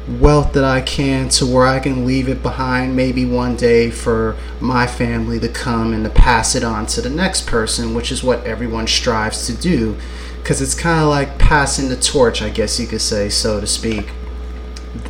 wealth 0.06 0.52
that 0.52 0.64
I 0.64 0.82
can 0.82 1.28
to 1.30 1.46
where 1.46 1.66
I 1.66 1.80
can 1.80 2.04
leave 2.04 2.28
it 2.28 2.42
behind 2.42 2.94
maybe 2.94 3.24
one 3.24 3.56
day 3.56 3.90
for 3.90 4.36
my 4.60 4.86
family 4.86 5.40
to 5.40 5.48
come 5.48 5.94
and 5.94 6.04
to 6.04 6.10
pass 6.10 6.54
it 6.54 6.62
on 6.62 6.86
to 6.86 7.00
the 7.00 7.10
next 7.10 7.46
person, 7.46 7.94
which 7.94 8.12
is 8.12 8.22
what 8.22 8.44
everyone 8.44 8.86
strives 8.86 9.46
to 9.46 9.54
do. 9.54 9.96
Because 10.42 10.60
it's 10.60 10.74
kind 10.74 11.02
of 11.02 11.08
like 11.08 11.38
passing 11.38 11.88
the 11.88 11.96
torch, 11.96 12.42
I 12.42 12.50
guess 12.50 12.78
you 12.78 12.86
could 12.86 13.00
say, 13.00 13.30
so 13.30 13.60
to 13.60 13.66
speak. 13.66 14.10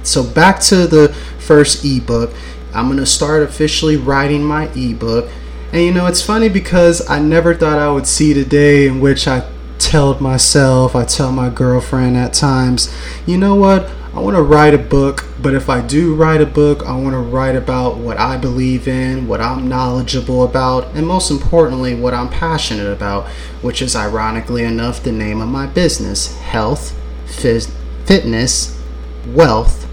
So, 0.04 0.22
back 0.22 0.60
to 0.60 0.86
the 0.86 1.12
first 1.38 1.84
ebook. 1.84 2.32
I'm 2.72 2.86
going 2.86 2.98
to 2.98 3.06
start 3.06 3.42
officially 3.42 3.96
writing 3.96 4.44
my 4.44 4.68
ebook. 4.74 5.28
And 5.72 5.82
you 5.82 5.92
know, 5.92 6.06
it's 6.06 6.22
funny 6.22 6.48
because 6.48 7.08
I 7.08 7.18
never 7.18 7.54
thought 7.54 7.78
I 7.78 7.90
would 7.90 8.06
see 8.06 8.32
the 8.32 8.44
day 8.44 8.86
in 8.86 9.00
which 9.00 9.26
I 9.26 9.48
tell 9.78 10.18
myself, 10.20 10.94
I 10.94 11.04
tell 11.04 11.32
my 11.32 11.50
girlfriend 11.50 12.16
at 12.16 12.32
times, 12.32 12.94
you 13.26 13.36
know 13.36 13.54
what? 13.54 13.90
I 14.14 14.20
want 14.20 14.36
to 14.36 14.42
write 14.42 14.74
a 14.74 14.78
book, 14.78 15.24
but 15.42 15.54
if 15.54 15.68
I 15.68 15.80
do 15.80 16.14
write 16.14 16.40
a 16.40 16.46
book, 16.46 16.84
I 16.86 16.96
want 16.96 17.14
to 17.14 17.18
write 17.18 17.56
about 17.56 17.96
what 17.96 18.16
I 18.16 18.36
believe 18.36 18.86
in, 18.86 19.26
what 19.26 19.40
I'm 19.40 19.68
knowledgeable 19.68 20.44
about, 20.44 20.86
and 20.94 21.04
most 21.04 21.32
importantly, 21.32 21.96
what 21.96 22.14
I'm 22.14 22.28
passionate 22.28 22.86
about, 22.86 23.26
which 23.60 23.82
is 23.82 23.96
ironically 23.96 24.62
enough 24.62 25.02
the 25.02 25.10
name 25.10 25.40
of 25.40 25.48
my 25.48 25.66
business 25.66 26.38
health, 26.38 26.96
fitness, 27.26 28.80
wealth, 29.26 29.88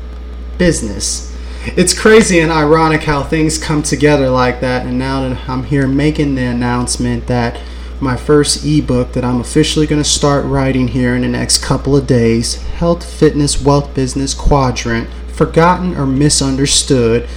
business. 0.59 1.35
It's 1.65 1.99
crazy 1.99 2.39
and 2.39 2.51
ironic 2.51 3.01
how 3.01 3.23
things 3.23 3.57
come 3.57 3.81
together 3.81 4.29
like 4.29 4.61
that, 4.61 4.85
and 4.85 4.99
now 4.99 5.27
that 5.27 5.49
I'm 5.49 5.63
here 5.63 5.87
making 5.87 6.35
the 6.35 6.45
announcement 6.45 7.25
that 7.25 7.59
my 8.01 8.17
first 8.17 8.65
ebook 8.65 9.13
that 9.13 9.23
I'm 9.23 9.39
officially 9.39 9.85
going 9.85 10.01
to 10.01 10.09
start 10.09 10.45
writing 10.45 10.87
here 10.89 11.15
in 11.15 11.21
the 11.21 11.27
next 11.27 11.63
couple 11.63 11.95
of 11.95 12.07
days 12.07 12.55
Health, 12.55 13.05
Fitness, 13.05 13.61
Wealth, 13.61 13.93
Business 13.93 14.33
Quadrant 14.33 15.09
Forgotten 15.31 15.95
or 15.95 16.05
Misunderstood. 16.05 17.29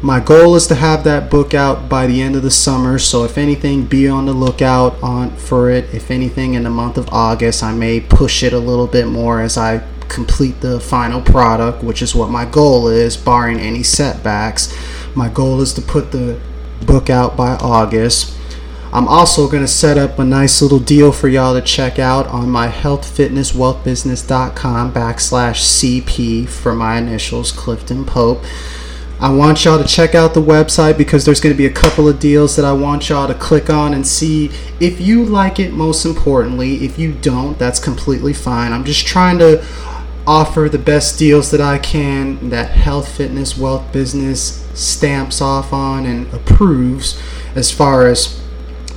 My 0.00 0.18
goal 0.18 0.56
is 0.56 0.66
to 0.66 0.74
have 0.74 1.04
that 1.04 1.30
book 1.30 1.54
out 1.54 1.88
by 1.88 2.06
the 2.06 2.22
end 2.22 2.34
of 2.34 2.42
the 2.42 2.50
summer, 2.50 2.98
so 2.98 3.22
if 3.22 3.38
anything, 3.38 3.84
be 3.84 4.08
on 4.08 4.26
the 4.26 4.32
lookout 4.32 5.00
on 5.02 5.36
for 5.36 5.70
it. 5.70 5.94
If 5.94 6.10
anything, 6.10 6.54
in 6.54 6.64
the 6.64 6.70
month 6.70 6.98
of 6.98 7.08
August, 7.10 7.62
I 7.62 7.72
may 7.72 8.00
push 8.00 8.42
it 8.42 8.52
a 8.52 8.58
little 8.58 8.88
bit 8.88 9.06
more 9.06 9.40
as 9.40 9.56
I 9.56 9.86
complete 10.08 10.60
the 10.60 10.80
final 10.80 11.22
product, 11.22 11.84
which 11.84 12.02
is 12.02 12.14
what 12.14 12.30
my 12.30 12.44
goal 12.44 12.88
is, 12.88 13.16
barring 13.16 13.60
any 13.60 13.82
setbacks. 13.84 14.76
My 15.14 15.28
goal 15.28 15.60
is 15.60 15.72
to 15.74 15.80
put 15.80 16.10
the 16.10 16.40
book 16.84 17.08
out 17.08 17.36
by 17.36 17.54
August. 17.56 18.36
I'm 18.94 19.08
also 19.08 19.48
going 19.48 19.62
to 19.62 19.68
set 19.68 19.96
up 19.96 20.18
a 20.18 20.24
nice 20.24 20.60
little 20.60 20.78
deal 20.78 21.12
for 21.12 21.26
y'all 21.26 21.54
to 21.54 21.62
check 21.62 21.98
out 21.98 22.26
on 22.26 22.50
my 22.50 22.68
healthfitnesswealthbusiness.com 22.68 24.92
backslash 24.92 26.02
CP 26.02 26.46
for 26.46 26.74
my 26.74 26.98
initials, 26.98 27.52
Clifton 27.52 28.04
Pope. 28.04 28.44
I 29.18 29.32
want 29.32 29.64
y'all 29.64 29.82
to 29.82 29.88
check 29.88 30.14
out 30.14 30.34
the 30.34 30.42
website 30.42 30.98
because 30.98 31.24
there's 31.24 31.40
going 31.40 31.54
to 31.54 31.56
be 31.56 31.64
a 31.64 31.72
couple 31.72 32.06
of 32.06 32.20
deals 32.20 32.54
that 32.56 32.66
I 32.66 32.72
want 32.72 33.08
y'all 33.08 33.28
to 33.28 33.34
click 33.34 33.70
on 33.70 33.94
and 33.94 34.06
see 34.06 34.50
if 34.78 35.00
you 35.00 35.24
like 35.24 35.58
it, 35.58 35.72
most 35.72 36.04
importantly. 36.04 36.84
If 36.84 36.98
you 36.98 37.12
don't, 37.12 37.58
that's 37.58 37.78
completely 37.78 38.34
fine. 38.34 38.72
I'm 38.72 38.84
just 38.84 39.06
trying 39.06 39.38
to 39.38 39.64
offer 40.26 40.68
the 40.68 40.78
best 40.78 41.18
deals 41.18 41.50
that 41.52 41.62
I 41.62 41.78
can 41.78 42.50
that 42.50 42.72
Health, 42.72 43.16
Fitness, 43.16 43.56
Wealth 43.56 43.90
Business 43.90 44.66
stamps 44.74 45.40
off 45.40 45.72
on 45.72 46.04
and 46.04 46.30
approves 46.34 47.18
as 47.54 47.70
far 47.70 48.08
as 48.08 48.41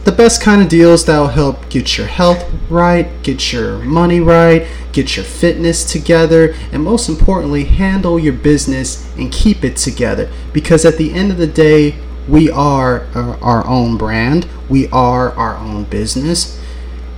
the 0.06 0.12
best 0.12 0.40
kind 0.40 0.62
of 0.62 0.70
deals 0.70 1.04
that 1.06 1.18
will 1.18 1.28
help 1.28 1.68
get 1.68 1.98
your 1.98 2.06
health 2.06 2.46
right, 2.70 3.10
get 3.24 3.52
your 3.52 3.80
money 3.80 4.20
right, 4.20 4.68
get 4.94 5.16
your 5.16 5.26
fitness 5.26 5.84
together, 5.84 6.54
and 6.72 6.84
most 6.84 7.10
importantly, 7.10 7.64
handle 7.64 8.20
your 8.20 8.34
business 8.34 9.12
and 9.18 9.32
keep 9.32 9.64
it 9.64 9.76
together. 9.76 10.32
Because 10.54 10.86
at 10.86 10.98
the 10.98 11.12
end 11.12 11.32
of 11.32 11.38
the 11.38 11.48
day, 11.48 11.96
we 12.28 12.52
are 12.52 13.08
uh, 13.16 13.38
our 13.42 13.66
own 13.66 13.98
brand, 13.98 14.48
we 14.70 14.88
are 14.90 15.32
our 15.32 15.58
own 15.58 15.86
business. 15.86 16.62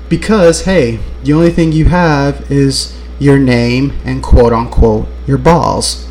Because, 0.07 0.63
hey, 0.63 0.99
the 1.23 1.33
only 1.33 1.51
thing 1.51 1.73
you 1.73 1.85
have 1.85 2.49
is 2.49 2.97
your 3.19 3.37
name 3.37 3.99
and 4.05 4.23
quote 4.23 4.53
unquote 4.53 5.09
your 5.25 5.37
balls 5.37 6.07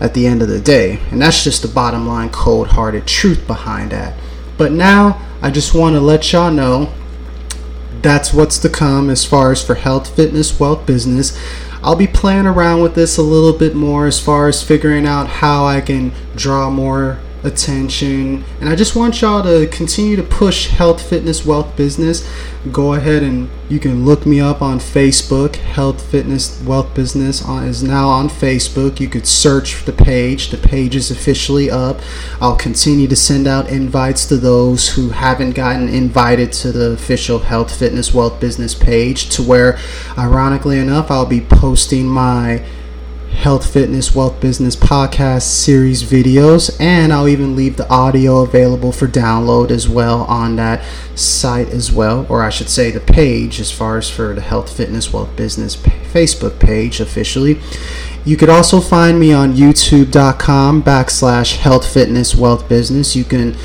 at 0.00 0.14
the 0.14 0.26
end 0.26 0.40
of 0.40 0.48
the 0.48 0.60
day. 0.60 1.00
And 1.10 1.20
that's 1.20 1.44
just 1.44 1.60
the 1.60 1.68
bottom 1.68 2.08
line, 2.08 2.30
cold 2.30 2.68
hearted 2.68 3.06
truth 3.06 3.46
behind 3.46 3.92
that. 3.92 4.18
But 4.56 4.72
now, 4.72 5.20
I 5.42 5.50
just 5.50 5.74
want 5.74 5.94
to 5.94 6.00
let 6.00 6.32
y'all 6.32 6.50
know 6.50 6.92
that's 8.02 8.32
what's 8.34 8.58
to 8.58 8.68
come 8.68 9.08
as 9.10 9.24
far 9.24 9.50
as 9.50 9.64
for 9.64 9.74
health, 9.74 10.14
fitness, 10.14 10.60
wealth, 10.60 10.86
business. 10.86 11.38
I'll 11.82 11.96
be 11.96 12.06
playing 12.06 12.46
around 12.46 12.82
with 12.82 12.94
this 12.94 13.16
a 13.16 13.22
little 13.22 13.58
bit 13.58 13.74
more 13.74 14.06
as 14.06 14.20
far 14.20 14.48
as 14.48 14.62
figuring 14.62 15.06
out 15.06 15.26
how 15.26 15.66
I 15.66 15.80
can 15.80 16.12
draw 16.34 16.70
more 16.70 17.18
attention. 17.44 18.44
And 18.60 18.68
I 18.68 18.74
just 18.74 18.96
want 18.96 19.20
y'all 19.20 19.42
to 19.42 19.66
continue 19.68 20.16
to 20.16 20.22
push 20.22 20.68
health, 20.68 21.06
fitness, 21.06 21.44
wealth, 21.44 21.76
business. 21.76 22.28
Go 22.72 22.94
ahead 22.94 23.22
and 23.22 23.50
you 23.68 23.78
can 23.78 24.04
look 24.04 24.24
me 24.24 24.40
up 24.40 24.62
on 24.62 24.78
Facebook. 24.78 25.56
Health, 25.56 26.02
fitness, 26.10 26.62
wealth, 26.62 26.94
business 26.94 27.46
is 27.46 27.82
now 27.82 28.08
on 28.08 28.28
Facebook. 28.28 29.00
You 29.00 29.08
could 29.08 29.26
search 29.26 29.84
the 29.84 29.92
page. 29.92 30.48
The 30.48 30.56
page 30.56 30.96
is 30.96 31.10
officially 31.10 31.70
up. 31.70 32.00
I'll 32.40 32.56
continue 32.56 33.06
to 33.08 33.16
send 33.16 33.46
out 33.46 33.68
invites 33.68 34.26
to 34.26 34.36
those 34.36 34.88
who 34.88 35.10
haven't 35.10 35.52
gotten 35.52 35.88
invited 35.88 36.52
to 36.54 36.72
the 36.72 36.92
official 36.92 37.40
health, 37.40 37.76
fitness, 37.78 38.14
wealth, 38.14 38.40
business 38.40 38.74
page. 38.74 39.28
To 39.30 39.42
where, 39.42 39.78
ironically 40.16 40.78
enough, 40.78 41.10
I'll 41.10 41.26
be 41.26 41.42
posting 41.42 42.06
my 42.06 42.64
health, 43.34 43.70
fitness, 43.70 44.14
wealth, 44.14 44.40
business 44.40 44.76
podcast 44.76 45.42
series 45.42 46.02
videos, 46.02 46.74
and 46.80 47.12
I'll 47.12 47.28
even 47.28 47.54
leave 47.54 47.76
the 47.76 47.88
audio 47.88 48.38
available 48.38 48.92
for 48.92 49.06
download 49.06 49.70
as 49.70 49.88
well 49.88 50.22
on 50.22 50.56
that 50.56 50.82
site 51.14 51.68
as 51.68 51.92
well, 51.92 52.26
or 52.28 52.42
I 52.42 52.50
should 52.50 52.68
say 52.68 52.90
the 52.90 53.00
page 53.00 53.60
as 53.60 53.70
far 53.70 53.98
as 53.98 54.08
for 54.08 54.34
the 54.34 54.40
health, 54.40 54.74
fitness, 54.74 55.12
wealth, 55.12 55.36
business 55.36 55.76
Facebook 55.76 56.58
page 56.58 57.00
officially. 57.00 57.60
You 58.24 58.36
could 58.36 58.48
also 58.48 58.80
find 58.80 59.20
me 59.20 59.32
on 59.32 59.52
youtube.com 59.52 60.82
backslash 60.82 61.56
health, 61.56 61.86
fitness, 61.92 62.34
wealth, 62.34 62.68
business. 62.68 63.14
You 63.14 63.24
can 63.24 63.56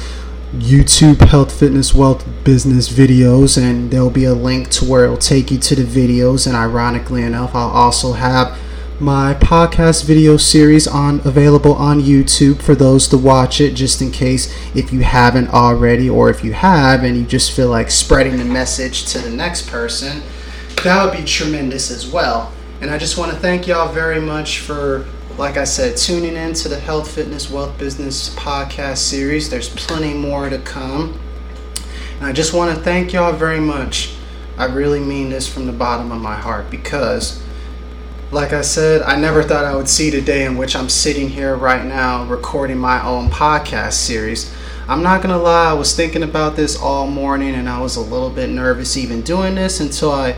YouTube 0.54 1.22
health, 1.22 1.58
fitness, 1.58 1.94
wealth, 1.94 2.28
business 2.44 2.90
videos, 2.90 3.62
and 3.62 3.92
there'll 3.92 4.10
be 4.10 4.26
a 4.26 4.34
link 4.34 4.70
to 4.72 4.84
where 4.86 5.06
it'll 5.06 5.16
take 5.16 5.52
you 5.52 5.60
to 5.60 5.76
the 5.76 5.84
videos. 5.84 6.48
And 6.48 6.56
ironically 6.56 7.24
enough, 7.24 7.54
I'll 7.54 7.70
also 7.70 8.14
have 8.14 8.60
my 9.02 9.34
podcast 9.36 10.04
video 10.06 10.36
series 10.36 10.86
on 10.88 11.22
available 11.26 11.74
on 11.74 12.02
YouTube 12.02 12.62
for 12.62 12.76
those 12.76 13.08
to 13.08 13.18
watch 13.18 13.62
it 13.62 13.72
just 13.74 14.02
in 14.02 14.12
case 14.12 14.54
if 14.76 14.92
you 14.92 15.00
haven't 15.00 15.48
already 15.50 16.10
or 16.10 16.30
if 16.30 16.44
you 16.44 16.52
have 16.52 17.04
and 17.04 17.16
you 17.16 17.24
just 17.26 17.52
feel 17.54 17.70
like 17.70 17.90
spreading 17.90 18.38
the 18.38 18.44
message 18.44 19.06
to 19.06 19.20
the 19.20 19.30
next 19.30 19.70
person 19.70 20.22
that 20.84 21.04
would 21.06 21.18
be 21.18 21.24
tremendous 21.24 21.92
as 21.92 22.08
well 22.08 22.52
And 22.82 22.90
I 22.90 22.98
just 22.98 23.18
want 23.18 23.32
to 23.32 23.38
thank 23.38 23.68
y'all 23.68 23.92
very 23.92 24.22
much 24.22 24.60
for, 24.60 25.06
like 25.38 25.58
I 25.58 25.66
said, 25.66 25.98
tuning 25.98 26.36
in 26.36 26.54
to 26.54 26.70
the 26.70 26.80
Health, 26.80 27.12
Fitness, 27.12 27.50
Wealth 27.52 27.78
Business 27.78 28.34
podcast 28.36 28.98
series. 28.98 29.50
There's 29.50 29.68
plenty 29.68 30.14
more 30.14 30.50
to 30.50 30.60
come. 30.60 31.20
And 32.18 32.26
I 32.26 32.32
just 32.32 32.54
want 32.54 32.74
to 32.76 32.82
thank 32.82 33.12
y'all 33.12 33.34
very 33.34 33.60
much. 33.60 34.16
I 34.58 34.66
really 34.66 35.00
mean 35.02 35.30
this 35.30 35.52
from 35.52 35.66
the 35.66 35.74
bottom 35.74 36.12
of 36.12 36.22
my 36.22 36.36
heart 36.36 36.70
because, 36.70 37.44
like 38.32 38.54
I 38.54 38.62
said, 38.62 39.02
I 39.02 39.16
never 39.20 39.42
thought 39.42 39.66
I 39.66 39.76
would 39.76 39.90
see 39.90 40.12
the 40.12 40.22
day 40.22 40.46
in 40.46 40.56
which 40.56 40.76
I'm 40.76 40.90
sitting 40.90 41.30
here 41.30 41.56
right 41.56 41.84
now 41.84 42.26
recording 42.26 42.78
my 42.78 43.04
own 43.04 43.30
podcast 43.30 43.94
series. 43.94 44.54
I'm 44.88 45.02
not 45.02 45.24
gonna 45.24 45.38
lie, 45.38 45.72
I 45.72 45.74
was 45.74 45.96
thinking 45.96 46.22
about 46.22 46.56
this 46.56 46.78
all 46.78 47.08
morning 47.08 47.56
and 47.56 47.68
I 47.68 47.82
was 47.82 47.96
a 47.96 48.02
little 48.02 48.30
bit 48.30 48.50
nervous 48.50 48.98
even 48.98 49.24
doing 49.24 49.56
this 49.56 49.80
until 49.80 50.12
I 50.12 50.36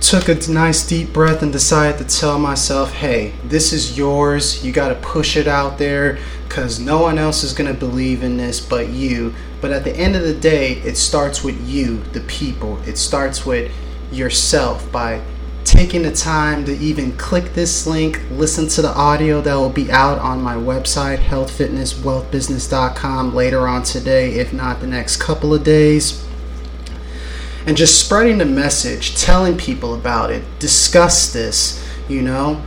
took 0.00 0.28
a 0.28 0.50
nice 0.50 0.86
deep 0.86 1.12
breath 1.12 1.40
and 1.40 1.52
decided 1.52 1.98
to 1.98 2.18
tell 2.18 2.38
myself, 2.38 2.92
hey, 2.92 3.32
this 3.44 3.72
is 3.72 3.96
yours. 3.96 4.64
You 4.64 4.72
got 4.72 4.88
to 4.88 4.94
push 4.96 5.36
it 5.36 5.46
out 5.46 5.78
there 5.78 6.18
because 6.48 6.80
no 6.80 7.00
one 7.00 7.16
else 7.16 7.44
is 7.44 7.52
to 7.72 7.78
believe 7.78 8.24
in 8.24 8.36
this 8.36 8.60
but 8.60 8.88
you. 8.88 9.34
But 9.60 9.70
at 9.70 9.84
the 9.84 9.96
end 9.96 10.16
of 10.16 10.22
the 10.22 10.34
day, 10.34 10.74
it 10.82 10.96
starts 10.96 11.44
with 11.44 11.60
you, 11.68 12.02
the 12.12 12.20
people. 12.20 12.78
It 12.86 12.98
starts 12.98 13.46
with 13.46 13.72
yourself 14.10 14.90
by 14.90 15.22
taking 15.68 16.02
the 16.02 16.10
time 16.10 16.64
to 16.64 16.74
even 16.78 17.12
click 17.18 17.52
this 17.52 17.86
link, 17.86 18.22
listen 18.30 18.66
to 18.68 18.80
the 18.80 18.94
audio 18.94 19.42
that 19.42 19.54
will 19.54 19.68
be 19.68 19.92
out 19.92 20.18
on 20.18 20.40
my 20.40 20.54
website, 20.54 21.18
healthfitnesswealthbusiness.com, 21.18 23.34
later 23.34 23.68
on 23.68 23.82
today, 23.82 24.36
if 24.36 24.54
not 24.54 24.80
the 24.80 24.86
next 24.86 25.18
couple 25.18 25.52
of 25.52 25.62
days. 25.62 26.26
And 27.66 27.76
just 27.76 28.02
spreading 28.02 28.38
the 28.38 28.46
message, 28.46 29.20
telling 29.20 29.58
people 29.58 29.92
about 29.92 30.30
it, 30.30 30.42
discuss 30.58 31.30
this, 31.34 31.86
you 32.08 32.22
know. 32.22 32.62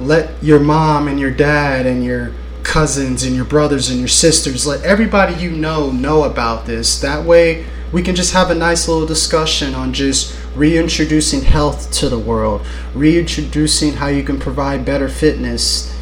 Let 0.00 0.42
your 0.42 0.58
mom 0.58 1.06
and 1.06 1.20
your 1.20 1.32
dad 1.32 1.84
and 1.84 2.02
your 2.02 2.32
cousins 2.62 3.24
and 3.24 3.36
your 3.36 3.44
brothers 3.44 3.90
and 3.90 3.98
your 3.98 4.08
sisters, 4.08 4.66
let 4.66 4.82
everybody 4.84 5.34
you 5.34 5.50
know 5.50 5.90
know 5.90 6.24
about 6.24 6.64
this. 6.64 6.98
That 7.00 7.26
way, 7.26 7.66
we 7.92 8.02
can 8.02 8.14
just 8.14 8.32
have 8.32 8.50
a 8.50 8.54
nice 8.54 8.88
little 8.88 9.06
discussion 9.06 9.74
on 9.74 9.92
just 9.92 10.34
reintroducing 10.58 11.42
health 11.42 11.90
to 11.92 12.08
the 12.08 12.18
world, 12.18 12.66
reintroducing 12.94 13.94
how 13.94 14.08
you 14.08 14.22
can 14.22 14.38
provide 14.38 14.84
better 14.84 15.08
fitness 15.08 15.94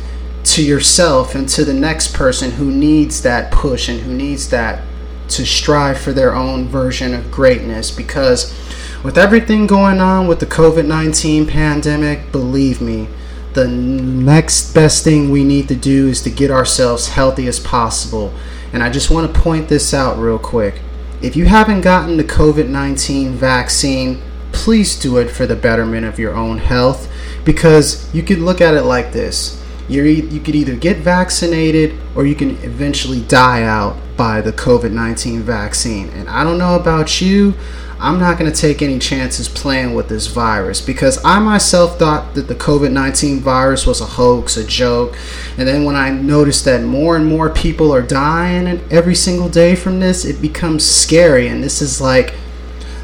to 0.45 0.65
yourself 0.65 1.35
and 1.35 1.49
to 1.49 1.65
the 1.65 1.75
next 1.75 2.15
person 2.15 2.53
who 2.53 2.71
needs 2.71 3.23
that 3.23 3.53
push 3.53 3.89
and 3.89 4.01
who 4.01 4.13
needs 4.13 4.49
that 4.51 4.83
to 5.29 5.45
strive 5.45 5.99
for 5.99 6.13
their 6.13 6.35
own 6.35 6.69
version 6.69 7.13
of 7.13 7.31
greatness 7.31 7.91
because 7.91 8.55
with 9.03 9.19
everything 9.19 9.67
going 9.67 10.01
on 10.01 10.27
with 10.27 10.41
the 10.41 10.47
COVID 10.47 10.87
19 10.87 11.47
pandemic, 11.47 12.33
believe 12.33 12.81
me, 12.81 13.09
the 13.53 13.69
next 13.69 14.75
best 14.75 15.05
thing 15.05 15.31
we 15.31 15.45
need 15.45 15.69
to 15.69 15.77
do 15.77 16.09
is 16.09 16.23
to 16.23 16.31
get 16.31 16.51
ourselves 16.51 17.09
healthy 17.09 17.47
as 17.47 17.61
possible. 17.61 18.33
And 18.73 18.83
I 18.83 18.91
just 18.91 19.11
want 19.11 19.33
to 19.33 19.41
point 19.41 19.69
this 19.69 19.95
out 19.95 20.19
real 20.19 20.39
quick. 20.39 20.81
If 21.23 21.37
you 21.37 21.47
haven't 21.47 21.81
gotten 21.83 22.17
the 22.17 22.25
COVID 22.25 22.69
19 22.69 23.33
vaccine, 23.33 24.21
please 24.57 24.99
do 24.99 25.19
it 25.19 25.31
for 25.31 25.47
the 25.47 25.55
betterment 25.55 26.07
of 26.07 26.19
your 26.19 26.35
own 26.35 26.57
health 26.57 27.13
because 27.45 28.13
you 28.15 28.23
could 28.23 28.39
look 28.39 28.63
at 28.63 28.75
it 28.75 28.83
like 28.83 29.13
this. 29.13 29.63
You're, 29.87 30.07
you 30.07 30.41
could 30.41 30.57
either 30.57 30.75
get 30.75 30.97
vaccinated 30.97 31.97
or 32.17 32.27
you 32.27 32.35
can 32.35 32.53
eventually 32.65 33.21
die 33.21 33.63
out 33.63 33.97
by 34.17 34.41
the 34.41 34.53
COVID 34.53 34.91
19 34.91 35.43
vaccine. 35.43 36.09
And 36.09 36.29
I 36.29 36.43
don't 36.43 36.59
know 36.59 36.75
about 36.75 37.21
you, 37.21 37.55
I'm 38.01 38.19
not 38.19 38.39
going 38.39 38.51
to 38.51 38.61
take 38.61 38.83
any 38.83 38.99
chances 38.99 39.49
playing 39.49 39.95
with 39.95 40.09
this 40.09 40.27
virus 40.27 40.81
because 40.81 41.23
I 41.25 41.39
myself 41.39 41.99
thought 41.99 42.35
that 42.35 42.49
the 42.49 42.55
COVID 42.55 42.93
19 42.93 43.41
virus 43.41 43.87
was 43.87 44.01
a 44.01 44.07
hoax, 44.07 44.57
a 44.57 44.67
joke. 44.67 45.17
And 45.59 45.69
then 45.69 45.85
when 45.85 45.97
I 45.97 46.11
noticed 46.11 46.65
that 46.65 46.83
more 46.83 47.17
and 47.17 47.27
more 47.27 47.51
people 47.51 47.93
are 47.95 48.03
dying 48.03 48.81
every 48.91 49.15
single 49.15 49.51
day 49.51 49.77
from 49.77 50.01
this, 50.01 50.25
it 50.25 50.41
becomes 50.41 50.85
scary. 50.85 51.47
And 51.49 51.63
this 51.63 51.81
is 51.83 52.01
like, 52.01 52.35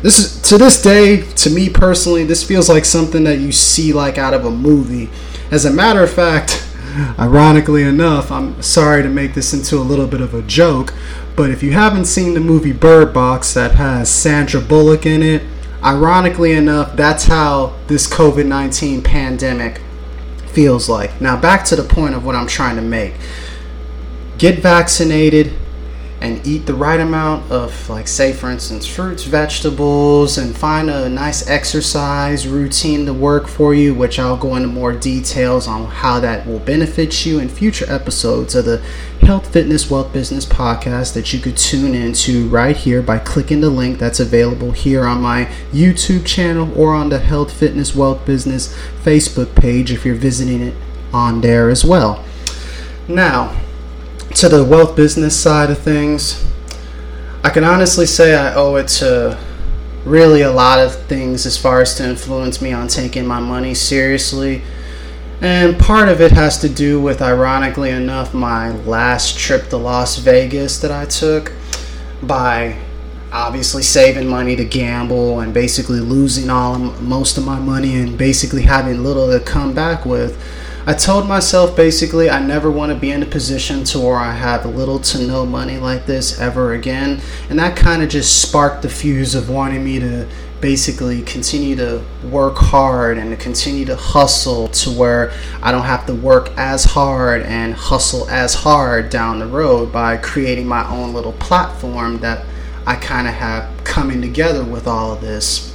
this 0.03 0.19
is 0.19 0.43
to 0.49 0.59
this 0.59 0.83
day, 0.83 1.23
to 1.23 1.51
me 1.51 1.69
personally, 1.69 2.25
this 2.25 2.43
feels 2.43 2.69
like 2.69 2.85
something 2.85 3.25
that 3.25 3.39
you 3.39 3.53
see 3.53 3.93
like 3.93 4.19
out 4.19 4.35
of 4.35 4.45
a 4.45 4.51
movie. 4.51 5.11
As 5.51 5.65
a 5.65 5.73
matter 5.73 6.03
of 6.03 6.13
fact, 6.13 6.69
ironically 7.19 7.83
enough, 7.85 8.31
I'm 8.31 8.61
sorry 8.63 9.03
to 9.03 9.09
make 9.09 9.35
this 9.35 9.55
into 9.55 9.77
a 9.77 9.81
little 9.81 10.07
bit 10.07 10.21
of 10.21 10.35
a 10.35 10.43
joke, 10.43 10.93
but 11.37 11.51
if 11.51 11.63
you 11.63 11.73
haven't 11.73 12.07
seen 12.07 12.35
the 12.35 12.41
movie 12.41 12.73
Bird 12.73 13.15
Box 13.15 13.55
that 13.55 13.73
has 13.73 14.11
Sandra 14.11 14.61
Bullock 14.61 15.07
in 15.07 15.23
it, 15.23 15.43
ironically 15.83 16.53
enough, 16.53 16.97
that's 16.97 17.25
how 17.25 17.77
this 17.87 18.07
COVID 18.07 18.47
19 18.47 19.03
pandemic 19.03 19.81
feels 20.49 20.89
like. 20.89 21.21
Now, 21.21 21.41
back 21.41 21.65
to 21.67 21.77
the 21.77 21.83
point 21.83 22.15
of 22.15 22.25
what 22.25 22.35
I'm 22.35 22.47
trying 22.47 22.77
to 22.77 22.83
make 22.83 23.15
get 24.39 24.59
vaccinated, 24.59 25.53
and 26.23 26.47
eat 26.47 26.67
the 26.67 26.75
right 26.75 27.01
amount 27.01 27.51
of, 27.51 27.91
like, 27.91 28.07
say, 28.07 28.33
for 28.33 28.49
instance, 28.49 28.87
fruits, 28.87 29.25
vegetables, 29.25 30.39
and 30.39 30.57
find 30.57 30.89
a 30.89 31.09
nice 31.09 31.49
exercise 31.49 32.47
routine 32.47 33.05
to 33.07 33.13
work 33.13 33.49
for 33.49 33.75
you, 33.75 33.93
which 33.93 34.21
I'll 34.21 34.37
go 34.37 34.55
into 34.55 34.69
more 34.69 34.93
details 34.93 35.67
on 35.67 35.87
how 35.87 36.21
that 36.21 36.47
will 36.47 36.61
benefit 36.61 37.27
you 37.27 37.41
in 37.41 37.49
future 37.49 37.87
episodes 37.93 38.55
of 38.55 38.67
the 38.67 38.79
Health, 39.23 39.53
Fitness, 39.53 39.91
Wealth 39.91 40.13
Business 40.13 40.47
podcast 40.47 41.15
that 41.15 41.33
you 41.33 41.41
could 41.41 41.57
tune 41.57 41.95
into 41.95 42.49
right 42.49 42.77
here 42.77 43.03
by 43.03 43.19
clicking 43.19 43.61
the 43.61 43.71
link 43.71 43.99
that's 43.99 44.21
available 44.21 44.71
here 44.71 45.05
on 45.05 45.21
my 45.21 45.47
YouTube 45.73 46.25
channel 46.25 46.73
or 46.79 46.95
on 46.95 47.09
the 47.09 47.19
Health, 47.19 47.53
Fitness, 47.53 47.97
Wealth 47.97 48.25
Business 48.25 48.73
Facebook 49.03 49.57
page 49.57 49.91
if 49.91 50.05
you're 50.05 50.15
visiting 50.15 50.63
it 50.63 50.75
on 51.13 51.41
there 51.41 51.69
as 51.69 51.85
well. 51.85 52.25
Now, 53.09 53.61
to 54.37 54.49
the 54.49 54.65
wealth 54.65 54.97
business 54.97 55.39
side 55.39 55.71
of 55.71 55.79
things, 55.79 56.45
I 57.45 57.51
can 57.51 57.65
honestly 57.65 58.07
say 58.07 58.35
I 58.35 58.55
owe 58.55 58.77
it 58.77 58.89
to 58.89 59.39
really 60.05 60.43
a 60.43 60.51
lot 60.51 60.79
of 60.79 60.95
things 61.07 61.47
as 61.47 61.57
far 61.57 61.81
as 61.81 61.95
to 61.97 62.09
influence 62.09 62.61
me 62.61 62.73
on 62.73 62.89
taking 62.89 63.27
my 63.27 63.41
money 63.41 63.75
seriously. 63.75 64.63
And 65.41 65.79
part 65.79 66.09
of 66.09 66.21
it 66.21 66.33
has 66.33 66.59
to 66.61 66.69
do 66.69 67.01
with, 67.01 67.21
ironically 67.21 67.91
enough, 67.91 68.33
my 68.33 68.71
last 68.71 69.39
trip 69.39 69.69
to 69.71 69.77
Las 69.77 70.19
Vegas 70.19 70.79
that 70.81 70.93
I 70.93 71.05
took 71.05 71.53
by 72.23 72.79
obviously 73.33 73.83
saving 73.83 74.29
money 74.29 74.55
to 74.55 74.65
gamble 74.65 75.41
and 75.41 75.53
basically 75.53 76.01
losing 76.01 76.51
all 76.51 76.79
most 76.79 77.39
of 77.39 77.45
my 77.45 77.59
money 77.59 77.97
and 77.97 78.17
basically 78.17 78.63
having 78.63 79.03
little 79.03 79.31
to 79.31 79.41
come 79.41 79.75
back 79.75 80.05
with. 80.05 80.41
I 80.85 80.95
told 80.95 81.29
myself 81.29 81.77
basically 81.77 82.29
I 82.29 82.45
never 82.45 82.69
want 82.69 82.93
to 82.93 82.99
be 82.99 83.13
in 83.13 83.23
a 83.23 83.27
position 83.27 83.85
to 83.85 84.01
where 84.01 84.17
I 84.17 84.33
have 84.33 84.67
little 84.67 84.99
to 84.99 85.25
no 85.25 85.47
money 85.47 85.79
like 85.79 86.07
this 86.07 86.41
ever 86.41 86.73
again. 86.73 87.21
And 87.49 87.59
that 87.61 87.77
kind 87.77 88.03
of 88.03 88.09
just 88.09 88.43
sparked 88.43 88.83
the 88.83 88.89
fuse 88.89 89.37
of 89.37 89.49
wanting 89.49 89.85
me 89.85 90.01
to 90.01 90.27
basically 90.61 91.23
continue 91.23 91.77
to 91.77 92.03
work 92.25 92.57
hard 92.57 93.17
and 93.17 93.31
to 93.31 93.37
continue 93.37 93.85
to 93.85 93.95
hustle 93.95 94.69
to 94.69 94.91
where 94.91 95.33
I 95.63 95.71
don't 95.71 95.85
have 95.85 96.05
to 96.07 96.15
work 96.17 96.51
as 96.57 96.85
hard 96.85 97.43
and 97.43 97.75
hustle 97.75 98.29
as 98.29 98.55
hard 98.55 99.09
down 99.09 99.39
the 99.39 99.47
road 99.47 99.93
by 99.93 100.17
creating 100.17 100.67
my 100.67 100.89
own 100.91 101.13
little 101.15 101.33
platform 101.35 102.19
that 102.19 102.45
I 102.89 102.97
kind 102.97 103.29
of 103.29 103.35
have 103.35 103.85
coming 103.85 104.21
together 104.21 104.65
with 104.65 104.89
all 104.89 105.13
of 105.13 105.21
this. 105.21 105.72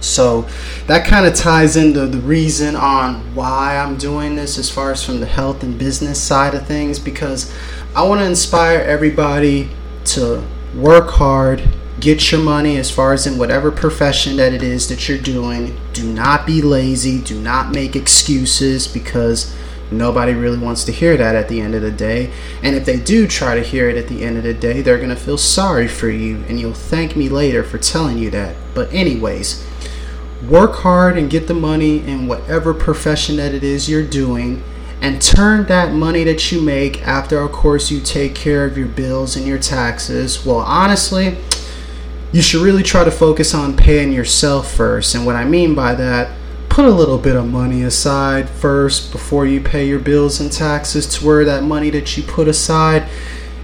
So 0.00 0.48
that 0.86 1.06
kind 1.06 1.26
of 1.26 1.34
ties 1.34 1.76
into 1.76 2.06
the 2.06 2.18
reason 2.18 2.76
on 2.76 3.34
why 3.34 3.76
I'm 3.76 3.96
doing 3.96 4.36
this 4.36 4.58
as 4.58 4.70
far 4.70 4.92
as 4.92 5.04
from 5.04 5.20
the 5.20 5.26
health 5.26 5.62
and 5.62 5.78
business 5.78 6.22
side 6.22 6.54
of 6.54 6.66
things 6.66 6.98
because 6.98 7.52
I 7.94 8.02
want 8.02 8.20
to 8.20 8.26
inspire 8.26 8.78
everybody 8.80 9.70
to 10.06 10.42
work 10.74 11.10
hard, 11.10 11.68
get 12.00 12.30
your 12.30 12.40
money 12.40 12.76
as 12.76 12.90
far 12.90 13.12
as 13.12 13.26
in 13.26 13.38
whatever 13.38 13.70
profession 13.70 14.36
that 14.36 14.52
it 14.52 14.62
is 14.62 14.88
that 14.88 15.08
you're 15.08 15.18
doing. 15.18 15.78
Do 15.92 16.10
not 16.10 16.46
be 16.46 16.62
lazy, 16.62 17.20
do 17.20 17.40
not 17.40 17.72
make 17.72 17.96
excuses 17.96 18.86
because 18.86 19.54
nobody 19.90 20.32
really 20.32 20.58
wants 20.58 20.84
to 20.84 20.92
hear 20.92 21.16
that 21.16 21.34
at 21.34 21.48
the 21.48 21.60
end 21.60 21.74
of 21.74 21.82
the 21.82 21.90
day. 21.90 22.30
And 22.62 22.76
if 22.76 22.84
they 22.84 23.00
do 23.00 23.26
try 23.26 23.54
to 23.54 23.62
hear 23.62 23.88
it 23.88 23.96
at 23.96 24.08
the 24.08 24.22
end 24.22 24.36
of 24.36 24.44
the 24.44 24.54
day, 24.54 24.82
they're 24.82 24.98
going 24.98 25.08
to 25.08 25.16
feel 25.16 25.38
sorry 25.38 25.88
for 25.88 26.08
you 26.08 26.44
and 26.48 26.60
you'll 26.60 26.74
thank 26.74 27.16
me 27.16 27.28
later 27.28 27.64
for 27.64 27.78
telling 27.78 28.18
you 28.18 28.30
that. 28.30 28.54
But 28.74 28.92
anyways, 28.92 29.66
work 30.46 30.76
hard 30.76 31.18
and 31.18 31.30
get 31.30 31.48
the 31.48 31.54
money 31.54 31.98
in 31.98 32.28
whatever 32.28 32.72
profession 32.72 33.36
that 33.36 33.54
it 33.54 33.64
is 33.64 33.88
you're 33.88 34.06
doing 34.06 34.62
and 35.00 35.22
turn 35.22 35.64
that 35.66 35.92
money 35.92 36.24
that 36.24 36.50
you 36.50 36.60
make 36.60 37.06
after 37.06 37.38
of 37.40 37.52
course 37.52 37.90
you 37.90 38.00
take 38.00 38.34
care 38.34 38.64
of 38.64 38.76
your 38.76 38.86
bills 38.86 39.36
and 39.36 39.46
your 39.46 39.58
taxes. 39.58 40.44
Well 40.44 40.58
honestly 40.58 41.38
you 42.30 42.42
should 42.42 42.60
really 42.60 42.82
try 42.82 43.04
to 43.04 43.10
focus 43.10 43.54
on 43.54 43.76
paying 43.76 44.12
yourself 44.12 44.72
first. 44.72 45.14
And 45.14 45.26
what 45.26 45.36
i 45.36 45.44
mean 45.44 45.74
by 45.74 45.94
that 45.94 46.36
put 46.68 46.84
a 46.84 46.90
little 46.90 47.18
bit 47.18 47.34
of 47.34 47.44
money 47.44 47.82
aside 47.82 48.48
first 48.48 49.10
before 49.10 49.46
you 49.46 49.60
pay 49.60 49.88
your 49.88 49.98
bills 49.98 50.38
and 50.40 50.52
taxes 50.52 51.06
to 51.06 51.26
where 51.26 51.44
that 51.44 51.64
money 51.64 51.90
that 51.90 52.16
you 52.16 52.22
put 52.22 52.46
aside 52.46 53.08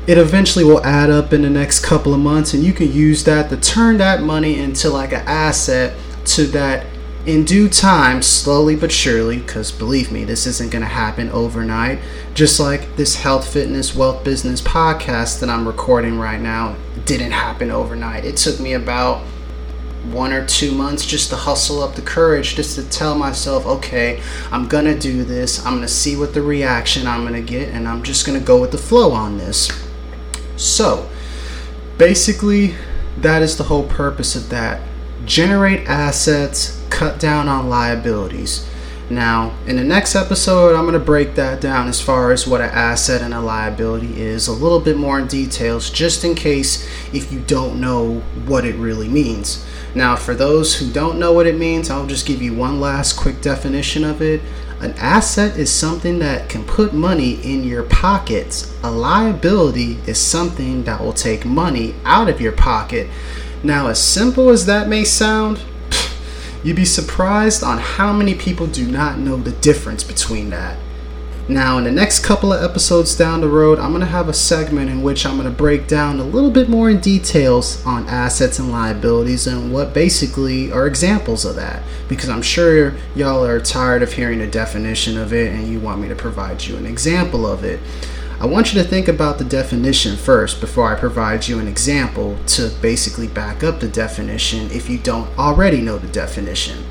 it 0.07 0.19
eventually 0.19 0.65
will 0.65 0.85
add 0.85 1.11
up 1.11 1.33
in 1.33 1.43
the 1.43 1.49
next 1.49 1.85
couple 1.85 2.13
of 2.13 2.21
months 2.21 2.55
and 2.55 2.65
you 2.65 2.73
can 2.73 2.91
use 2.91 3.23
that 3.25 3.49
to 3.49 3.57
turn 3.57 3.99
that 3.99 4.21
money 4.21 4.59
into 4.59 4.91
like 4.91 5.13
an 5.13 5.23
asset 5.27 5.97
to 6.27 6.47
that 6.49 6.87
in 7.27 7.45
due 7.45 7.69
time, 7.69 8.21
slowly 8.23 8.77
but 8.77 8.93
surely, 8.93 9.39
because 9.39 9.73
believe 9.73 10.13
me, 10.13 10.25
this 10.25 10.47
isn't 10.47 10.71
going 10.71 10.83
to 10.83 10.89
happen 10.89 11.31
overnight. 11.31 11.99
Just 12.35 12.61
like 12.61 12.97
this 12.97 13.17
health, 13.17 13.51
fitness, 13.51 13.95
wealth, 13.95 14.25
business 14.25 14.61
podcast 14.61 15.41
that 15.41 15.49
I'm 15.49 15.67
recording 15.67 16.19
right 16.19 16.41
now 16.41 16.77
didn't 17.07 17.33
happen 17.33 17.71
overnight. 17.71 18.25
It 18.25 18.37
took 18.37 18.61
me 18.61 18.75
about 18.75 19.23
one 20.11 20.35
or 20.35 20.45
two 20.45 20.73
months 20.73 21.07
just 21.07 21.31
to 21.31 21.37
hustle 21.37 21.83
up 21.83 21.95
the 21.95 22.03
courage, 22.03 22.57
just 22.57 22.75
to 22.75 22.89
tell 22.91 23.15
myself, 23.15 23.65
okay, 23.65 24.23
I'm 24.51 24.69
gonna 24.69 24.99
do 24.99 25.25
this, 25.25 25.65
I'm 25.65 25.77
gonna 25.77 25.89
see 25.89 26.17
what 26.17 26.35
the 26.35 26.43
reaction 26.43 27.07
I'm 27.07 27.25
gonna 27.25 27.41
get, 27.41 27.71
and 27.71 27.89
I'm 27.89 28.03
just 28.03 28.27
gonna 28.27 28.41
go 28.41 28.61
with 28.61 28.71
the 28.71 28.79
flow 28.79 29.13
on 29.13 29.39
this. 29.39 29.71
So, 30.57 31.09
basically, 31.97 32.75
that 33.17 33.41
is 33.41 33.57
the 33.57 33.65
whole 33.65 33.87
purpose 33.87 34.37
of 34.37 34.51
that. 34.51 34.83
Generate 35.25 35.89
assets, 35.89 36.81
cut 36.91 37.19
down 37.19 37.49
on 37.49 37.69
liabilities. 37.69 38.69
Now, 39.11 39.55
in 39.67 39.77
the 39.77 39.85
next 39.85 40.15
episode, 40.15 40.75
I'm 40.75 40.85
going 40.85 40.95
to 40.95 40.99
break 40.99 41.35
that 41.35 41.61
down 41.61 41.89
as 41.89 42.01
far 42.01 42.33
as 42.33 42.47
what 42.47 42.63
an 42.63 42.71
asset 42.71 43.21
and 43.21 43.35
a 43.35 43.41
liability 43.41 44.21
is, 44.21 44.49
a 44.49 44.53
little 44.53 44.81
bit 44.81 44.97
more 44.97 45.19
in 45.19 45.27
details, 45.27 45.91
just 45.91 46.25
in 46.25 46.35
case 46.35 46.89
if 47.13 47.31
you 47.31 47.41
don't 47.41 47.81
know 47.81 48.21
what 48.47 48.65
it 48.65 48.77
really 48.77 49.09
means. 49.09 49.65
Now, 49.95 50.17
for 50.17 50.35
those 50.35 50.77
who 50.77 50.91
don't 50.91 51.19
know 51.19 51.33
what 51.33 51.47
it 51.47 51.59
means, 51.59 51.91
I'll 51.91 52.07
just 52.07 52.27
give 52.27 52.43
you 52.43 52.55
one 52.55 52.81
last 52.81 53.13
quick 53.15 53.41
definition 53.41 54.05
of 54.05 54.23
it. 54.23 54.41
An 54.81 54.93
asset 54.99 55.57
is 55.57 55.71
something 55.71 56.19
that 56.19 56.49
can 56.49 56.65
put 56.65 56.93
money 56.93 57.35
in 57.35 57.63
your 57.63 57.85
pockets. 57.85 58.75
A 58.83 58.91
liability 58.91 59.99
is 60.07 60.19
something 60.19 60.85
that 60.85 61.01
will 61.01 61.13
take 61.13 61.45
money 61.45 61.95
out 62.05 62.29
of 62.29 62.41
your 62.41 62.53
pocket. 62.53 63.09
Now, 63.65 63.89
as 63.89 64.01
simple 64.01 64.51
as 64.51 64.67
that 64.67 64.89
may 64.89 65.05
sound, 65.05 65.61
You'd 66.65 66.77
be 66.77 66.87
surprised 66.87 67.63
on 67.63 67.77
how 67.77 68.11
many 68.11 68.35
people 68.35 68.67
do 68.67 68.91
not 68.91 69.19
know 69.19 69.37
the 69.37 69.53
difference 69.53 70.03
between 70.03 70.49
that. 70.49 70.79
Now, 71.47 71.77
in 71.77 71.85
the 71.85 71.93
next 71.93 72.25
couple 72.25 72.55
of 72.55 72.65
episodes 72.65 73.15
down 73.15 73.43
the 73.43 73.51
road, 73.51 73.79
I'm 73.79 73.91
going 73.91 74.01
to 74.01 74.07
have 74.07 74.31
a 74.31 74.33
segment 74.33 74.89
in 74.89 75.03
which 75.03 75.27
I'm 75.27 75.37
going 75.37 75.45
to 75.45 75.55
break 75.55 75.87
down 75.87 76.19
a 76.19 76.25
little 76.25 76.51
bit 76.51 76.71
more 76.71 76.89
in 76.89 77.01
details 77.01 77.85
on 77.85 78.09
assets 78.09 78.59
and 78.59 78.73
liabilities 78.73 79.47
and 79.47 79.75
what 79.75 79.93
basically 79.93 80.73
are 80.73 80.87
examples 80.87 81.45
of 81.45 81.55
that. 81.57 81.83
Because 82.09 82.31
I'm 82.31 82.41
sure 82.41 82.95
y'all 83.15 83.45
are 83.45 83.61
tired 83.61 84.03
of 84.03 84.15
hearing 84.15 84.41
a 84.41 84.51
definition 84.51 85.19
of 85.19 85.35
it 85.35 85.53
and 85.53 85.69
you 85.69 85.81
want 85.81 86.01
me 86.01 86.09
to 86.09 86.17
provide 86.17 86.65
you 86.65 86.79
an 86.79 86.87
example 86.87 87.47
of 87.47 87.63
it. 87.63 87.79
I 88.41 88.47
want 88.47 88.75
you 88.75 88.83
to 88.83 88.89
think 88.89 89.07
about 89.07 89.39
the 89.39 89.45
definition 89.45 90.17
first 90.17 90.61
before 90.61 90.93
I 90.93 90.99
provide 90.99 91.47
you 91.47 91.61
an 91.61 91.69
example 91.69 92.37
to 92.49 92.71
basically 92.83 93.29
back 93.29 93.63
up 93.63 93.79
the 93.79 93.89
definition 93.89 94.71
if 94.73 94.91
you 94.91 94.99
don't 94.99 95.39
already 95.39 95.81
know 95.81 95.99
the 95.99 96.09
definition. 96.09 96.85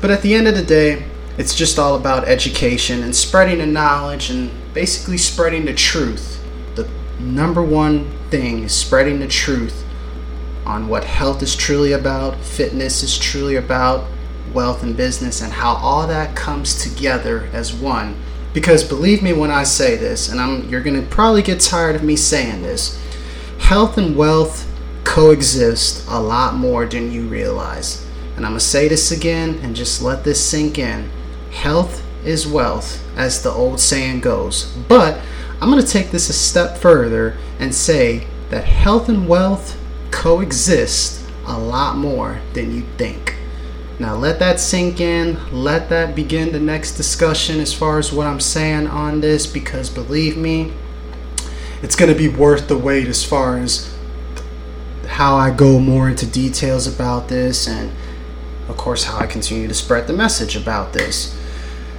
But 0.00 0.12
at 0.12 0.22
the 0.22 0.34
end 0.34 0.46
of 0.46 0.54
the 0.54 0.64
day, 0.64 1.04
it's 1.36 1.54
just 1.54 1.80
all 1.80 1.96
about 1.96 2.28
education 2.28 3.02
and 3.02 3.14
spreading 3.14 3.58
the 3.58 3.66
knowledge 3.66 4.30
and 4.30 4.52
basically 4.72 5.18
spreading 5.18 5.64
the 5.64 5.74
truth. 5.74 6.40
The 6.76 6.88
number 7.18 7.62
one 7.62 8.08
thing 8.30 8.62
is 8.62 8.74
spreading 8.74 9.18
the 9.18 9.26
truth 9.26 9.84
on 10.64 10.86
what 10.86 11.04
health 11.04 11.42
is 11.42 11.56
truly 11.56 11.92
about, 11.92 12.38
fitness 12.38 13.02
is 13.02 13.18
truly 13.18 13.56
about, 13.56 14.08
wealth 14.52 14.84
and 14.84 14.96
business, 14.96 15.42
and 15.42 15.52
how 15.52 15.74
all 15.74 16.06
that 16.06 16.36
comes 16.36 16.80
together 16.82 17.48
as 17.52 17.74
one 17.74 18.16
because 18.54 18.84
believe 18.84 19.22
me 19.22 19.34
when 19.34 19.50
I 19.50 19.64
say 19.64 19.96
this, 19.96 20.30
and 20.30 20.40
I'm 20.40 20.68
you're 20.70 20.80
gonna 20.80 21.02
probably 21.02 21.42
get 21.42 21.60
tired 21.60 21.96
of 21.96 22.02
me 22.02 22.16
saying 22.16 22.62
this, 22.62 22.98
health 23.58 23.98
and 23.98 24.16
wealth 24.16 24.70
coexist 25.02 26.06
a 26.08 26.18
lot 26.18 26.54
more 26.54 26.86
than 26.86 27.12
you 27.12 27.26
realize. 27.26 28.06
And 28.36 28.46
I'm 28.46 28.52
gonna 28.52 28.60
say 28.60 28.88
this 28.88 29.10
again 29.10 29.58
and 29.62 29.76
just 29.76 30.00
let 30.00 30.24
this 30.24 30.44
sink 30.44 30.78
in. 30.78 31.10
Health 31.50 32.02
is 32.24 32.46
wealth, 32.46 33.04
as 33.16 33.42
the 33.42 33.50
old 33.50 33.80
saying 33.80 34.20
goes. 34.20 34.72
But 34.88 35.20
I'm 35.60 35.68
gonna 35.68 35.82
take 35.82 36.10
this 36.10 36.30
a 36.30 36.32
step 36.32 36.78
further 36.78 37.36
and 37.58 37.74
say 37.74 38.26
that 38.50 38.64
health 38.64 39.08
and 39.08 39.28
wealth 39.28 39.78
coexist 40.10 41.28
a 41.46 41.58
lot 41.58 41.96
more 41.96 42.40
than 42.54 42.74
you 42.74 42.84
think. 42.96 43.33
Now 43.98 44.16
let 44.16 44.40
that 44.40 44.58
sink 44.58 45.00
in. 45.00 45.38
Let 45.52 45.88
that 45.90 46.16
begin 46.16 46.52
the 46.52 46.60
next 46.60 46.96
discussion 46.96 47.60
as 47.60 47.72
far 47.72 47.98
as 47.98 48.12
what 48.12 48.26
I'm 48.26 48.40
saying 48.40 48.88
on 48.88 49.20
this 49.20 49.46
because 49.46 49.88
believe 49.88 50.36
me, 50.36 50.72
it's 51.82 51.94
going 51.94 52.12
to 52.12 52.18
be 52.18 52.28
worth 52.28 52.66
the 52.66 52.76
wait 52.78 53.06
as 53.06 53.24
far 53.24 53.58
as 53.58 53.94
how 55.06 55.36
I 55.36 55.50
go 55.50 55.78
more 55.78 56.08
into 56.08 56.26
details 56.26 56.86
about 56.86 57.28
this 57.28 57.68
and 57.68 57.92
of 58.68 58.76
course 58.76 59.04
how 59.04 59.18
I 59.18 59.26
continue 59.26 59.68
to 59.68 59.74
spread 59.74 60.06
the 60.06 60.12
message 60.12 60.56
about 60.56 60.92
this. 60.92 61.38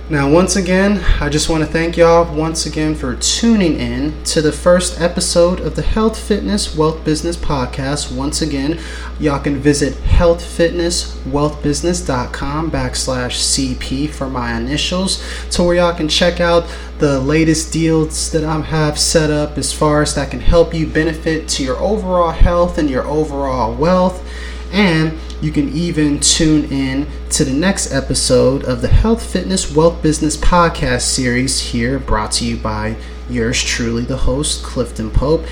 Now, 0.08 0.30
once 0.30 0.56
again, 0.56 1.04
I 1.20 1.30
just 1.30 1.50
want 1.50 1.64
to 1.64 1.70
thank 1.70 1.98
y'all 1.98 2.32
once 2.32 2.68
again 2.68 2.94
for 2.94 3.16
tuning 3.16 3.80
in 3.80 4.24
to 4.26 4.40
the 4.40 4.52
first 4.52 5.02
episode 5.02 5.60
of 5.60 5.76
the 5.76 5.82
Health 5.82 6.20
Fitness 6.20 6.78
Wealth 6.78 7.04
Business 7.04 7.36
Podcast. 7.36 8.16
Once 8.16 8.40
again, 8.40 8.80
y'all 9.20 9.40
can 9.40 9.56
visit 9.56 9.96
healthfitnesswealthbusiness.com 9.96 12.70
backslash 12.70 13.76
CP 13.78 14.12
for 14.12 14.30
my 14.30 14.56
initials 14.56 15.24
to 15.50 15.64
where 15.64 15.78
y'all 15.78 15.96
can 15.96 16.08
check 16.08 16.40
out 16.40 16.72
the 17.00 17.20
latest 17.20 17.74
deals 17.74 18.32
that 18.32 18.44
I 18.44 18.62
have 18.62 19.00
set 19.00 19.32
up 19.32 19.58
as 19.58 19.74
far 19.74 20.04
as 20.04 20.14
that 20.14 20.30
can 20.30 20.40
help 20.40 20.76
you 20.76 20.86
benefit 20.86 21.50
to 21.50 21.64
your 21.64 21.78
overall 21.78 22.30
health 22.30 22.78
and 22.78 22.92
your 22.92 23.08
overall 23.08 23.74
wealth. 23.74 24.24
And 24.72 25.18
you 25.46 25.52
can 25.52 25.70
even 25.74 26.20
tune 26.20 26.66
in 26.72 27.06
to 27.30 27.46
the 27.46 27.54
next 27.54 27.94
episode 27.94 28.64
of 28.64 28.82
the 28.82 28.88
Health, 28.88 29.24
Fitness, 29.24 29.76
Wealth, 29.76 30.02
Business 30.02 30.36
podcast 30.36 31.02
series 31.02 31.60
here, 31.60 32.00
brought 32.00 32.32
to 32.34 32.46
you 32.46 32.58
by 32.58 32.96
yours 33.30 33.64
truly, 33.64 34.02
the 34.02 34.18
host, 34.18 34.64
Clifton 34.64 35.12
Pope. 35.12 35.46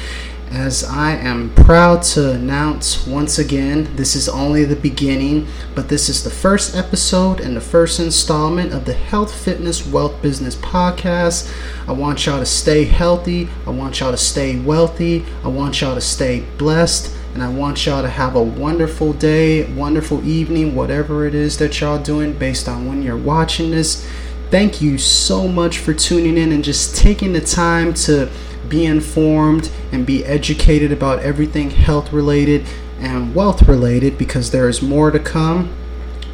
As 0.49 0.83
I 0.83 1.11
am 1.11 1.53
proud 1.53 2.01
to 2.13 2.31
announce 2.31 3.05
once 3.05 3.37
again, 3.37 3.95
this 3.95 4.15
is 4.15 4.27
only 4.27 4.65
the 4.65 4.75
beginning, 4.75 5.45
but 5.75 5.89
this 5.89 6.09
is 6.09 6.23
the 6.23 6.31
first 6.31 6.75
episode 6.75 7.39
and 7.39 7.55
the 7.55 7.61
first 7.61 7.99
installment 7.99 8.73
of 8.73 8.85
the 8.85 8.93
Health, 8.93 9.31
Fitness, 9.33 9.85
Wealth, 9.85 10.19
Business 10.23 10.55
podcast. 10.55 11.53
I 11.87 11.91
want 11.91 12.25
y'all 12.25 12.39
to 12.39 12.47
stay 12.47 12.85
healthy. 12.85 13.47
I 13.67 13.69
want 13.69 13.99
y'all 13.99 14.09
to 14.09 14.17
stay 14.17 14.59
wealthy. 14.59 15.23
I 15.43 15.49
want 15.49 15.81
y'all 15.81 15.93
to 15.93 16.01
stay 16.01 16.43
blessed. 16.57 17.15
And 17.33 17.41
I 17.41 17.49
want 17.49 17.85
y'all 17.85 18.03
to 18.03 18.09
have 18.09 18.35
a 18.35 18.43
wonderful 18.43 19.13
day, 19.13 19.71
wonderful 19.73 20.25
evening, 20.27 20.75
whatever 20.75 21.25
it 21.25 21.33
is 21.33 21.57
that 21.57 21.79
y'all 21.81 22.01
doing 22.01 22.33
based 22.33 22.67
on 22.67 22.87
when 22.87 23.01
you're 23.01 23.17
watching 23.17 23.71
this. 23.71 24.07
Thank 24.51 24.81
you 24.81 24.99
so 24.99 25.47
much 25.47 25.79
for 25.79 25.95
tuning 25.95 26.37
in 26.37 26.51
and 26.51 26.63
just 26.63 26.95
taking 26.95 27.33
the 27.33 27.41
time 27.41 27.95
to 27.95 28.29
be 28.69 28.85
informed 28.85 29.71
and 29.91 30.05
be 30.05 30.23
educated 30.25 30.91
about 30.91 31.19
everything 31.19 31.71
health 31.71 32.13
related 32.13 32.65
and 32.99 33.33
wealth 33.33 33.63
related 33.63 34.17
because 34.17 34.51
there 34.51 34.69
is 34.69 34.81
more 34.81 35.09
to 35.09 35.19
come. 35.19 35.73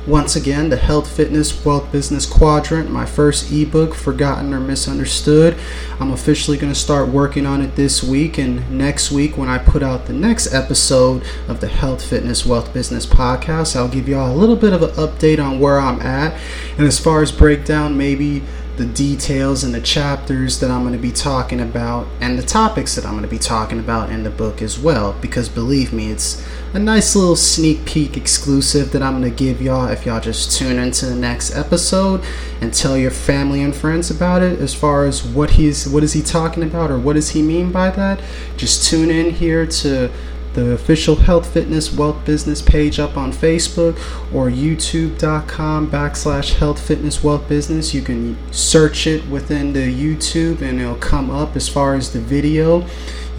Once 0.07 0.35
again, 0.35 0.69
the 0.69 0.77
Health, 0.77 1.12
Fitness, 1.13 1.63
Wealth, 1.63 1.91
Business 1.91 2.25
Quadrant, 2.25 2.89
my 2.89 3.05
first 3.05 3.51
ebook, 3.51 3.93
Forgotten 3.93 4.53
or 4.53 4.59
Misunderstood. 4.59 5.57
I'm 5.99 6.12
officially 6.12 6.57
going 6.57 6.73
to 6.73 6.79
start 6.79 7.09
working 7.09 7.45
on 7.45 7.62
it 7.62 7.75
this 7.75 8.01
week, 8.01 8.38
and 8.38 8.69
next 8.71 9.12
week, 9.12 9.38
when 9.38 9.49
I 9.49 9.57
put 9.57 9.83
out 9.83 10.05
the 10.05 10.13
next 10.13 10.53
episode 10.53 11.23
of 11.47 11.59
the 11.59 11.67
Health, 11.67 12.03
Fitness, 12.03 12.45
Wealth, 12.45 12.73
Business 12.73 13.05
podcast, 13.05 13.75
I'll 13.75 13.89
give 13.89 14.07
you 14.07 14.17
all 14.17 14.31
a 14.31 14.35
little 14.35 14.55
bit 14.55 14.73
of 14.73 14.81
an 14.81 14.91
update 14.91 15.43
on 15.43 15.59
where 15.59 15.79
I'm 15.79 15.99
at. 16.01 16.39
And 16.77 16.88
as 16.88 16.97
far 16.97 17.21
as 17.21 17.31
breakdown, 17.31 17.97
maybe 17.97 18.41
the 18.77 18.85
details 18.85 19.65
and 19.65 19.75
the 19.75 19.81
chapters 19.81 20.62
that 20.62 20.71
I'm 20.71 20.83
going 20.83 20.93
to 20.93 20.99
be 20.99 21.12
talking 21.12 21.59
about 21.59 22.07
and 22.21 22.39
the 22.39 22.43
topics 22.43 22.95
that 22.95 23.05
I'm 23.05 23.12
going 23.12 23.23
to 23.23 23.29
be 23.29 23.38
talking 23.38 23.77
about 23.77 24.09
in 24.09 24.23
the 24.23 24.29
book 24.29 24.62
as 24.62 24.79
well. 24.79 25.13
Because 25.21 25.49
believe 25.49 25.91
me, 25.91 26.09
it's 26.09 26.41
a 26.73 26.79
nice 26.79 27.15
little 27.15 27.36
sneak 27.36 27.84
peek 27.86 28.15
exclusive 28.15 28.91
that 28.91 29.01
I'm 29.01 29.19
going 29.19 29.32
to 29.32 29.36
give 29.36 29.62
y'all 29.62 29.88
if 29.88 30.05
y'all 30.05 30.19
just 30.19 30.55
tune 30.58 30.77
into 30.77 31.08
the 31.08 31.15
next 31.15 31.55
episode 31.55 32.23
and 32.62 32.71
tell 32.71 32.95
your 32.95 33.10
family 33.12 33.63
and 33.63 33.75
friends 33.75 34.12
about 34.12 34.43
it 34.43 34.60
as 34.60 34.73
far 34.73 35.05
as 35.05 35.23
what 35.23 35.51
he's 35.51 35.88
what 35.89 36.03
is 36.03 36.13
he 36.13 36.21
talking 36.21 36.62
about 36.62 36.91
or 36.91 36.99
what 36.99 37.13
does 37.13 37.29
he 37.32 37.41
mean 37.41 37.71
by 37.71 37.89
that. 37.91 38.21
Just 38.55 38.88
tune 38.88 39.10
in 39.10 39.32
here 39.34 39.65
to 39.65 40.12
the 40.53 40.71
official 40.71 41.15
health 41.15 41.51
fitness 41.51 41.93
wealth 41.93 42.25
business 42.25 42.60
page 42.60 42.99
up 42.99 43.15
on 43.15 43.32
facebook 43.32 43.95
or 44.34 44.49
youtube.com 44.49 45.89
backslash 45.89 46.55
health 46.55 46.82
fitness 46.82 47.23
wealth 47.23 47.47
business 47.47 47.93
you 47.93 48.01
can 48.01 48.36
search 48.51 49.05
it 49.05 49.25
within 49.27 49.73
the 49.73 49.79
youtube 49.79 50.60
and 50.62 50.82
it'll 50.82 50.95
come 50.95 51.29
up 51.29 51.55
as 51.55 51.69
far 51.69 51.93
as 51.93 52.12
the 52.12 52.19
video 52.19 52.84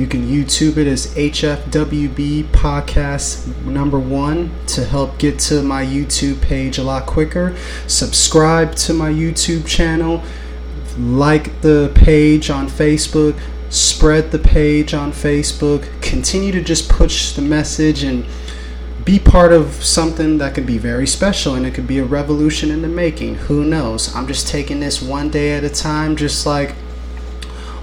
you 0.01 0.07
can 0.07 0.27
youtube 0.27 0.77
it 0.77 0.87
as 0.87 1.15
hfwb 1.15 2.45
podcast 2.45 3.55
number 3.65 3.99
one 3.99 4.51
to 4.67 4.85
help 4.85 5.19
get 5.19 5.39
to 5.39 5.63
my 5.63 5.85
youtube 5.85 6.41
page 6.41 6.79
a 6.79 6.83
lot 6.83 7.07
quicker 7.07 7.55
subscribe 7.87 8.75
to 8.75 8.95
my 8.95 9.11
youtube 9.11 9.67
channel 9.67 10.23
like 10.99 11.61
the 11.61 11.93
page 11.95 12.51
on 12.51 12.67
facebook 12.67 13.39
spread 13.71 14.33
the 14.33 14.39
page 14.39 14.93
on 14.93 15.13
Facebook, 15.13 15.89
continue 16.03 16.51
to 16.53 16.61
just 16.61 16.89
push 16.89 17.33
the 17.33 17.43
message 17.43 18.03
and 18.03 18.27
be 19.05 19.19
part 19.19 19.53
of 19.53 19.73
something 19.85 20.39
that 20.39 20.55
could 20.55 20.67
be 20.67 20.77
very 20.77 21.07
special 21.07 21.55
and 21.55 21.65
it 21.65 21.73
could 21.73 21.87
be 21.87 21.99
a 21.99 22.05
revolution 22.05 22.71
in 22.71 22.83
the 22.83 22.89
making. 22.89 23.37
Who 23.37 23.65
knows? 23.65 24.15
I'm 24.15 24.27
just 24.27 24.49
taking 24.49 24.81
this 24.81 25.01
one 25.01 25.31
day 25.31 25.53
at 25.53 25.65
a 25.65 25.71
time, 25.71 26.17
just 26.17 26.45
like 26.45 26.75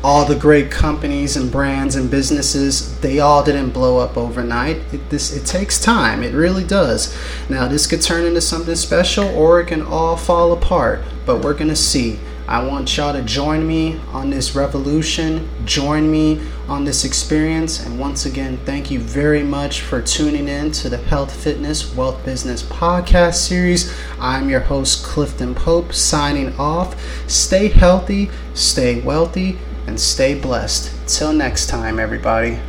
all 0.04 0.26
the 0.26 0.36
great 0.36 0.70
companies 0.70 1.36
and 1.36 1.52
brands 1.52 1.96
and 1.96 2.10
businesses 2.10 3.00
they 3.00 3.20
all 3.20 3.44
didn't 3.44 3.72
blow 3.72 3.98
up 3.98 4.18
overnight 4.18 4.78
it, 4.94 5.10
this 5.10 5.36
it 5.36 5.46
takes 5.46 5.82
time 5.82 6.24
it 6.24 6.34
really 6.34 6.64
does 6.64 7.18
now 7.50 7.68
this 7.68 7.88
could 7.88 8.02
turn 8.02 8.26
into 8.26 8.42
something 8.42 8.76
special 8.76 9.26
or 9.36 9.60
it 9.60 9.68
can 9.68 9.82
all 9.82 10.16
fall 10.16 10.52
apart 10.52 11.02
but 11.26 11.44
we're 11.44 11.54
gonna 11.54 11.76
see 11.76 12.20
I 12.50 12.66
want 12.66 12.96
y'all 12.96 13.12
to 13.12 13.24
join 13.24 13.68
me 13.68 14.00
on 14.14 14.30
this 14.30 14.56
revolution, 14.56 15.50
join 15.66 16.10
me 16.10 16.40
on 16.70 16.86
this 16.86 17.04
experience. 17.04 17.86
And 17.86 18.00
once 18.00 18.26
again, 18.26 18.58
thank 18.64 18.90
you 18.90 19.02
very 19.02 19.44
much 19.44 19.82
for 19.82 20.02
tuning 20.02 20.48
in 20.48 20.72
to 20.72 20.88
the 20.88 20.96
Health, 20.96 21.36
Fitness, 21.36 21.94
Wealth 21.94 22.24
Business 22.24 22.64
podcast 22.64 23.34
series. 23.34 23.94
I'm 24.18 24.50
your 24.50 24.62
host, 24.62 25.04
Clifton 25.04 25.56
Pope, 25.56 25.94
signing 25.94 26.58
off. 26.58 26.96
Stay 27.30 27.68
healthy, 27.68 28.30
stay 28.54 29.02
wealthy, 29.02 29.60
and 29.88 30.00
stay 30.00 30.40
blessed. 30.40 30.92
Till 31.08 31.34
next 31.34 31.68
time, 31.68 32.00
everybody. 32.00 32.60